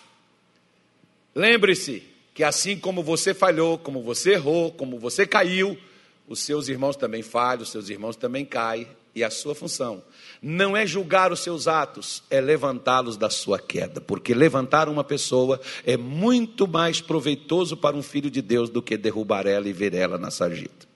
[1.35, 2.03] lembre-se
[2.35, 5.79] que assim como você falhou, como você errou, como você caiu,
[6.27, 10.03] os seus irmãos também falham, os seus irmãos também caem, e a sua função
[10.43, 15.61] não é julgar os seus atos, é levantá-los da sua queda, porque levantar uma pessoa
[15.87, 19.95] é muito mais proveitoso para um filho de Deus do que derrubar ela e ver
[19.95, 20.87] ela na sarjeta.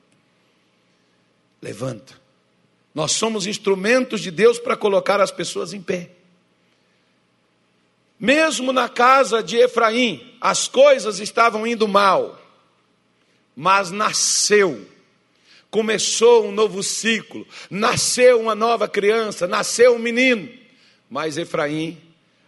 [1.62, 2.14] Levanta.
[2.94, 6.10] Nós somos instrumentos de Deus para colocar as pessoas em pé.
[8.18, 12.40] Mesmo na casa de Efraim, as coisas estavam indo mal,
[13.54, 14.86] mas nasceu,
[15.70, 20.48] começou um novo ciclo, nasceu uma nova criança, nasceu um menino,
[21.08, 22.00] mas Efraim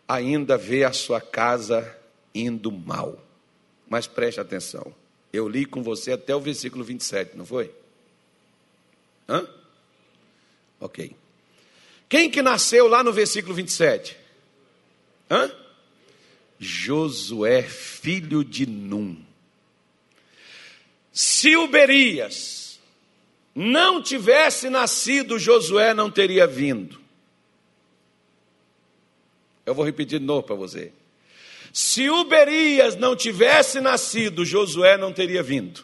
[0.09, 1.97] ainda vê a sua casa
[2.35, 3.17] indo mal.
[3.89, 4.93] Mas preste atenção,
[5.33, 7.71] eu li com você até o versículo 27, não foi?
[9.29, 9.47] Hã?
[10.81, 11.15] Ok.
[12.09, 14.17] Quem que nasceu lá no versículo 27?
[15.31, 15.60] Hã?
[16.61, 19.17] Josué, filho de Num.
[21.11, 22.79] Se Uberias
[23.55, 27.01] não tivesse nascido, Josué não teria vindo.
[29.65, 30.93] Eu vou repetir de novo para você.
[31.73, 35.83] Se Uberias não tivesse nascido, Josué não teria vindo.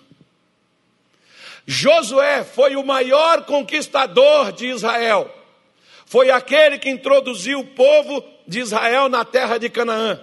[1.67, 5.33] Josué foi o maior conquistador de Israel.
[6.05, 10.21] Foi aquele que introduziu o povo de Israel na terra de Canaã.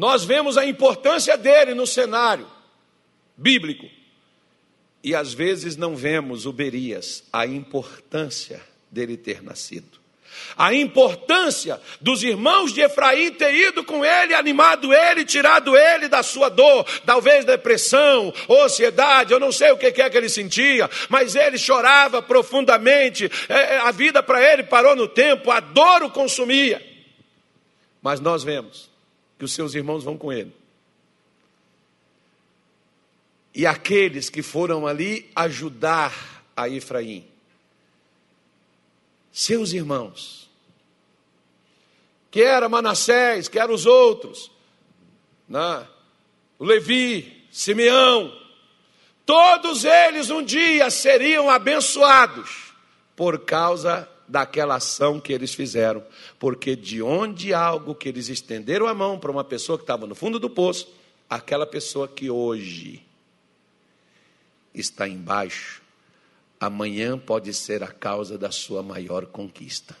[0.00, 2.46] Nós vemos a importância dele no cenário
[3.36, 3.84] bíblico.
[5.04, 10.00] E às vezes não vemos Uberias, a importância dele ter nascido
[10.56, 16.22] a importância dos irmãos de Efraim ter ido com ele, animado ele, tirado ele da
[16.22, 21.34] sua dor, talvez depressão, ansiedade, eu não sei o que é que ele sentia, mas
[21.34, 26.10] ele chorava profundamente, é, é, a vida para ele parou no tempo, a dor o
[26.10, 26.80] consumia.
[28.00, 28.89] Mas nós vemos
[29.40, 30.54] que os seus irmãos vão com ele.
[33.54, 37.26] E aqueles que foram ali ajudar a Efraim,
[39.32, 40.50] seus irmãos,
[42.30, 44.50] que era Manassés, que eram os outros,
[45.48, 45.88] né?
[46.60, 48.38] Levi, Simeão,
[49.24, 52.74] todos eles um dia seriam abençoados
[53.16, 56.04] por causa daquela ação que eles fizeram,
[56.38, 60.14] porque de onde algo que eles estenderam a mão para uma pessoa que estava no
[60.14, 60.94] fundo do poço,
[61.28, 63.04] aquela pessoa que hoje
[64.72, 65.82] está embaixo,
[66.60, 69.96] amanhã pode ser a causa da sua maior conquista.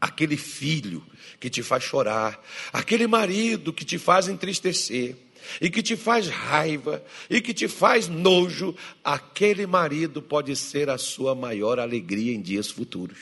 [0.00, 1.04] Aquele filho
[1.40, 2.40] que te faz chorar,
[2.72, 5.16] aquele marido que te faz entristecer,
[5.60, 10.98] e que te faz raiva, e que te faz nojo, aquele marido pode ser a
[10.98, 13.18] sua maior alegria em dias futuros.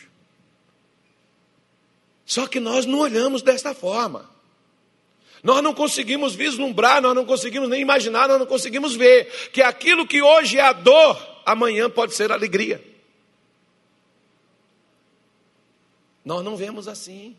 [2.25, 4.29] Só que nós não olhamos desta forma.
[5.43, 10.07] Nós não conseguimos vislumbrar, nós não conseguimos nem imaginar, nós não conseguimos ver que aquilo
[10.07, 12.83] que hoje é a dor, amanhã pode ser alegria.
[16.25, 17.37] Nós não vemos assim.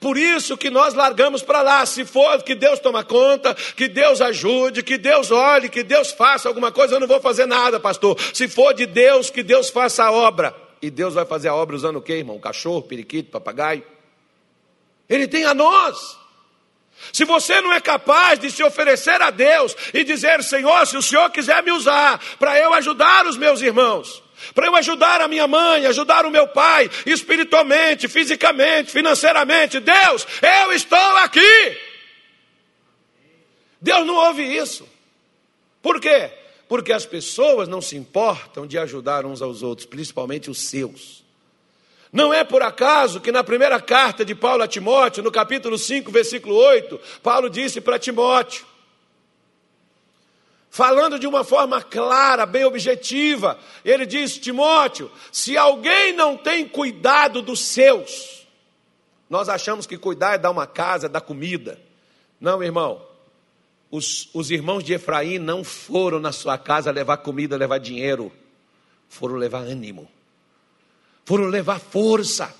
[0.00, 1.86] Por isso que nós largamos para lá.
[1.86, 6.48] Se for que Deus toma conta, que Deus ajude, que Deus olhe, que Deus faça
[6.48, 8.18] alguma coisa, eu não vou fazer nada, pastor.
[8.34, 10.54] Se for de Deus, que Deus faça a obra.
[10.82, 12.38] E Deus vai fazer a obra usando o quê, irmão?
[12.38, 13.82] Cachorro, periquito, papagaio.
[15.08, 16.18] Ele tem a nós.
[17.12, 21.02] Se você não é capaz de se oferecer a Deus e dizer, Senhor, se o
[21.02, 24.22] Senhor quiser me usar para eu ajudar os meus irmãos,
[24.54, 30.72] para eu ajudar a minha mãe, ajudar o meu pai, espiritualmente, fisicamente, financeiramente, Deus, eu
[30.72, 31.78] estou aqui.
[33.80, 34.88] Deus não ouve isso.
[35.82, 36.30] Por quê?
[36.68, 41.24] Porque as pessoas não se importam de ajudar uns aos outros, principalmente os seus.
[42.12, 46.10] Não é por acaso que na primeira carta de Paulo a Timóteo, no capítulo 5,
[46.10, 48.64] versículo 8, Paulo disse para Timóteo,
[50.76, 57.40] falando de uma forma clara, bem objetiva, ele disse: Timóteo, se alguém não tem cuidado
[57.40, 58.46] dos seus,
[59.30, 61.80] nós achamos que cuidar é dar uma casa, dar comida.
[62.38, 63.00] Não, irmão.
[63.90, 68.30] Os, os irmãos de Efraim não foram na sua casa levar comida, levar dinheiro,
[69.08, 70.06] foram levar ânimo.
[71.24, 72.54] Foram levar força,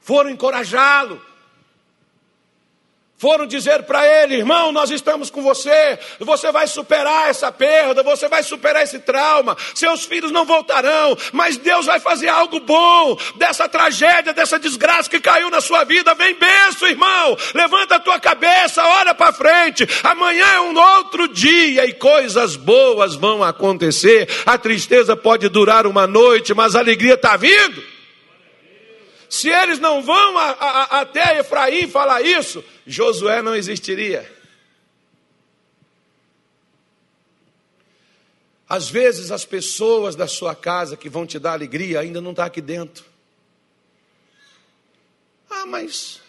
[0.00, 1.20] foram encorajá-lo,
[3.20, 8.26] foram dizer para ele: irmão, nós estamos com você, você vai superar essa perda, você
[8.28, 13.68] vai superar esse trauma, seus filhos não voltarão, mas Deus vai fazer algo bom dessa
[13.68, 16.14] tragédia, dessa desgraça que caiu na sua vida.
[16.14, 19.86] Vem benção, irmão, levanta a tua cabeça, olha para frente.
[20.02, 24.28] Amanhã é um outro dia e coisas boas vão acontecer.
[24.46, 27.99] A tristeza pode durar uma noite, mas a alegria está vindo.
[29.30, 34.28] Se eles não vão a, a, até Efraim falar isso, Josué não existiria.
[38.68, 42.42] Às vezes as pessoas da sua casa que vão te dar alegria ainda não estão
[42.42, 43.04] tá aqui dentro.
[45.48, 46.20] Ah, mas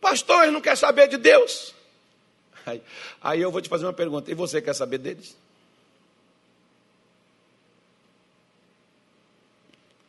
[0.00, 1.74] pastor, ele não quer saber de Deus.
[2.64, 2.82] Aí,
[3.20, 5.36] aí eu vou te fazer uma pergunta: e você quer saber deles?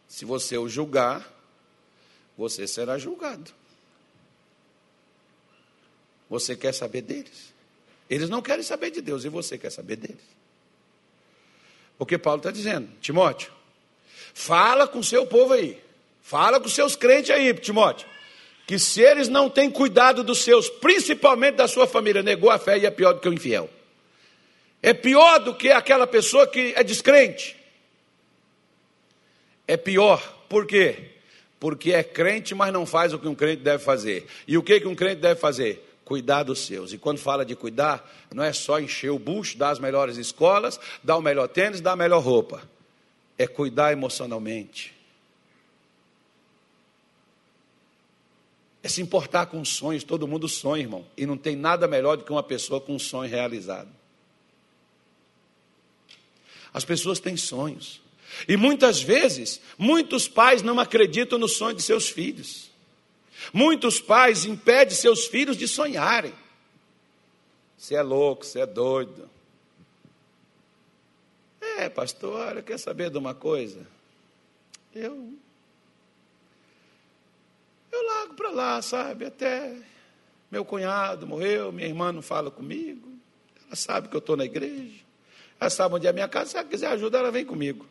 [0.08, 1.39] Se você o julgar,
[2.40, 3.52] você será julgado.
[6.30, 7.54] Você quer saber deles?
[8.10, 10.24] Eles não querem saber de Deus e você quer saber deles.
[11.98, 13.52] Porque Paulo está dizendo, Timóteo,
[14.34, 15.84] fala com o seu povo aí,
[16.22, 18.08] fala com os seus crentes aí, Timóteo,
[18.66, 22.78] que se eles não têm cuidado dos seus, principalmente da sua família, negou a fé
[22.78, 23.70] e é pior do que o infiel.
[24.82, 27.58] É pior do que aquela pessoa que é descrente.
[29.68, 31.19] É pior, por quê?
[31.60, 34.26] Porque é crente, mas não faz o que um crente deve fazer.
[34.48, 35.86] E o que, que um crente deve fazer?
[36.10, 36.92] cuidar dos seus.
[36.92, 38.04] E quando fala de cuidar,
[38.34, 41.92] não é só encher o bucho, dar as melhores escolas, dar o melhor tênis, dar
[41.92, 42.68] a melhor roupa.
[43.38, 44.92] É cuidar emocionalmente.
[48.82, 51.06] É se importar com sonhos, todo mundo sonha, irmão.
[51.16, 53.90] E não tem nada melhor do que uma pessoa com um sonho realizado.
[56.74, 58.02] As pessoas têm sonhos.
[58.48, 62.70] E muitas vezes, muitos pais não acreditam no sonho de seus filhos.
[63.54, 66.34] Muitos pais impedem seus filhos de sonharem.
[67.78, 69.30] Você é louco, você é doido.
[71.62, 73.88] É, pastor, olha, quer saber de uma coisa?
[74.94, 75.34] Eu.
[77.92, 79.26] Eu largo para lá, sabe?
[79.26, 79.76] Até
[80.52, 83.08] meu cunhado morreu, minha irmã não fala comigo.
[83.66, 85.00] Ela sabe que eu estou na igreja.
[85.60, 86.52] Ela sabe onde é a minha casa.
[86.52, 87.86] Se ela quiser ajuda, ela vem comigo.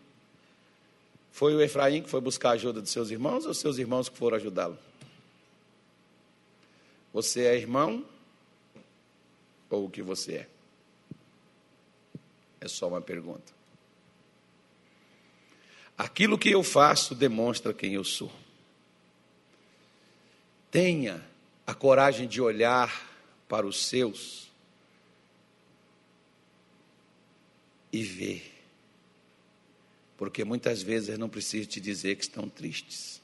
[1.38, 4.18] Foi o Efraim que foi buscar a ajuda de seus irmãos ou seus irmãos que
[4.18, 4.76] foram ajudá-lo?
[7.12, 8.04] Você é irmão
[9.70, 10.48] ou o que você é?
[12.60, 13.52] É só uma pergunta.
[15.96, 18.32] Aquilo que eu faço demonstra quem eu sou.
[20.72, 21.24] Tenha
[21.64, 23.08] a coragem de olhar
[23.48, 24.50] para os seus
[27.92, 28.57] e ver.
[30.18, 33.22] Porque muitas vezes não preciso te dizer que estão tristes.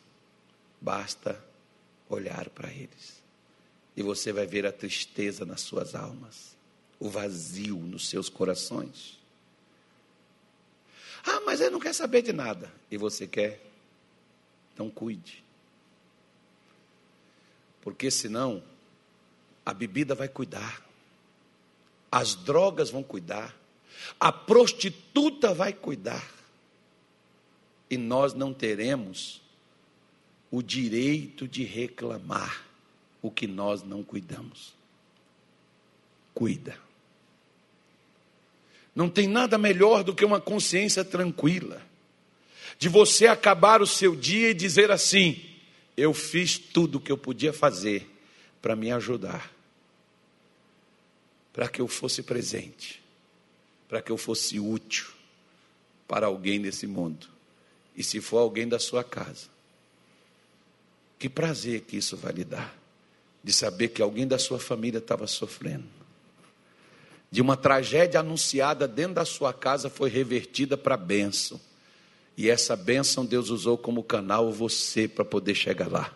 [0.80, 1.38] Basta
[2.08, 3.24] olhar para eles
[3.96, 6.56] e você vai ver a tristeza nas suas almas,
[6.98, 9.18] o vazio nos seus corações.
[11.24, 12.72] Ah, mas ele não quer saber de nada.
[12.90, 13.64] E você quer?
[14.72, 15.42] Então cuide.
[17.80, 18.62] Porque senão
[19.64, 20.84] a bebida vai cuidar,
[22.10, 23.54] as drogas vão cuidar,
[24.18, 26.26] a prostituta vai cuidar,
[27.94, 29.40] e nós não teremos
[30.50, 32.64] o direito de reclamar
[33.22, 34.74] o que nós não cuidamos.
[36.34, 36.76] Cuida.
[38.94, 41.84] Não tem nada melhor do que uma consciência tranquila,
[42.78, 45.40] de você acabar o seu dia e dizer assim:
[45.96, 48.08] eu fiz tudo o que eu podia fazer
[48.60, 49.52] para me ajudar,
[51.52, 53.02] para que eu fosse presente,
[53.88, 55.06] para que eu fosse útil
[56.06, 57.33] para alguém nesse mundo.
[57.96, 59.48] E se for alguém da sua casa,
[61.18, 62.84] que prazer que isso vai lhe dar
[63.44, 65.84] de saber que alguém da sua família estava sofrendo.
[67.30, 71.60] De uma tragédia anunciada dentro da sua casa foi revertida para bênção.
[72.38, 76.10] E essa bênção Deus usou como canal você para poder chegar lá.